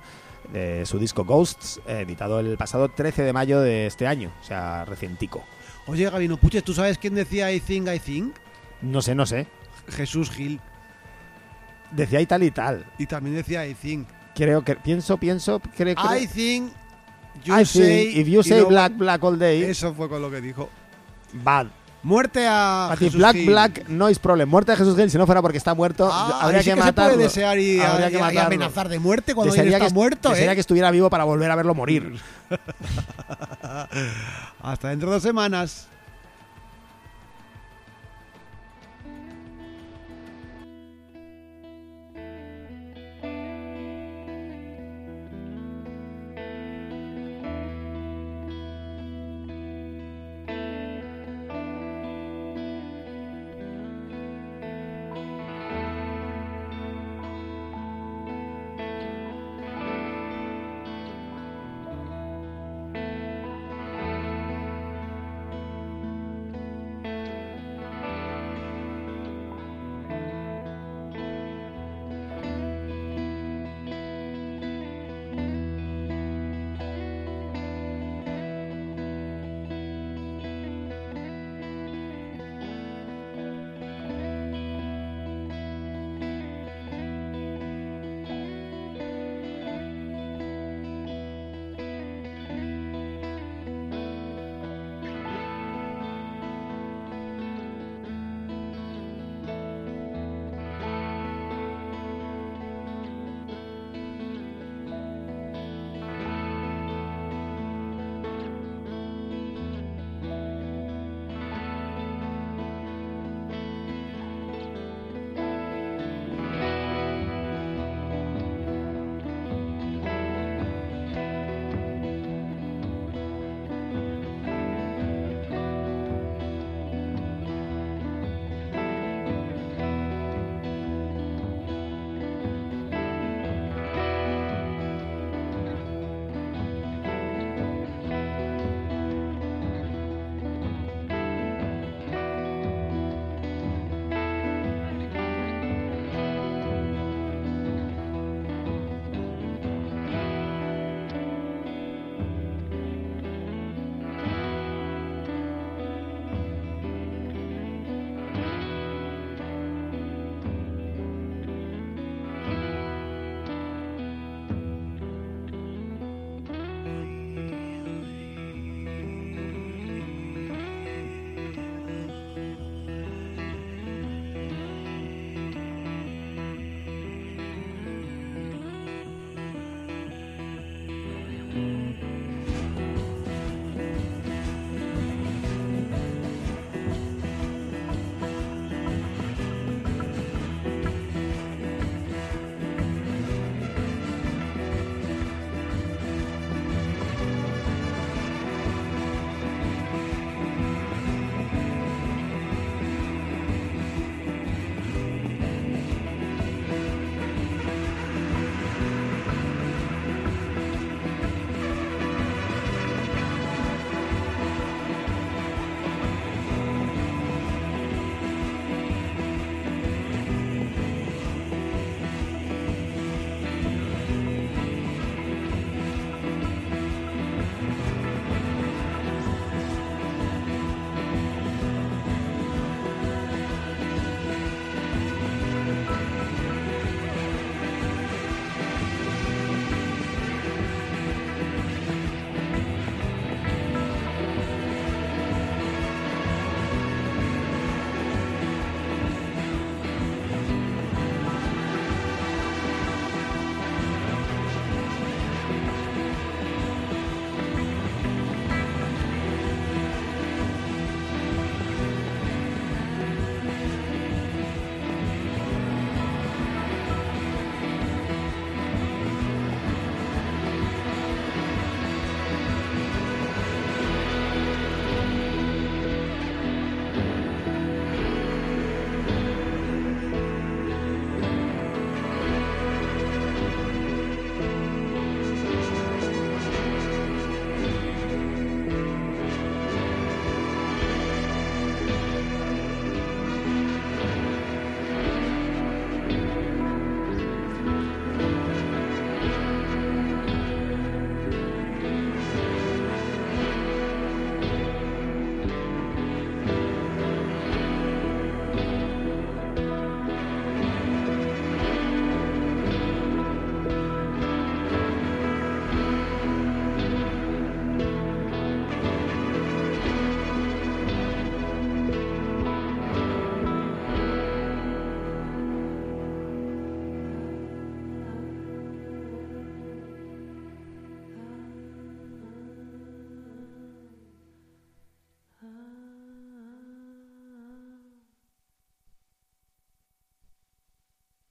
[0.51, 4.83] de su disco Ghosts, editado el pasado 13 de mayo de este año, o sea,
[4.83, 5.43] recientico.
[5.85, 8.35] Oye, Gabino Puches, ¿tú sabes quién decía I think, I think?
[8.81, 9.45] No sé, no sé.
[9.89, 10.59] Jesús Gil.
[11.91, 12.85] Decía y tal y tal.
[12.97, 14.07] Y también decía I think.
[14.35, 16.17] Creo que pienso, pienso, creo, creo.
[16.17, 16.71] I think.
[17.43, 18.05] You I say.
[18.13, 20.69] think if you say luego- black, black all day, Eso fue con lo que dijo.
[21.33, 21.67] bad.
[22.03, 22.91] Muerte a.
[22.91, 23.45] A ti, Jesús Black, Gil.
[23.47, 24.47] Black, noise problem.
[24.49, 26.75] Muerte de Jesús Gil, si no fuera porque está muerto, Ah, habría que que se
[26.79, 27.13] matarlo.
[27.13, 30.29] puede desear y, Habría y- que y amenazar de muerte cuando Desearía está que, muerto,
[30.29, 30.55] desearía ¿eh?
[30.55, 32.13] que estuviera vivo para volver a verlo morir.
[34.61, 35.87] Hasta dentro de dos semanas.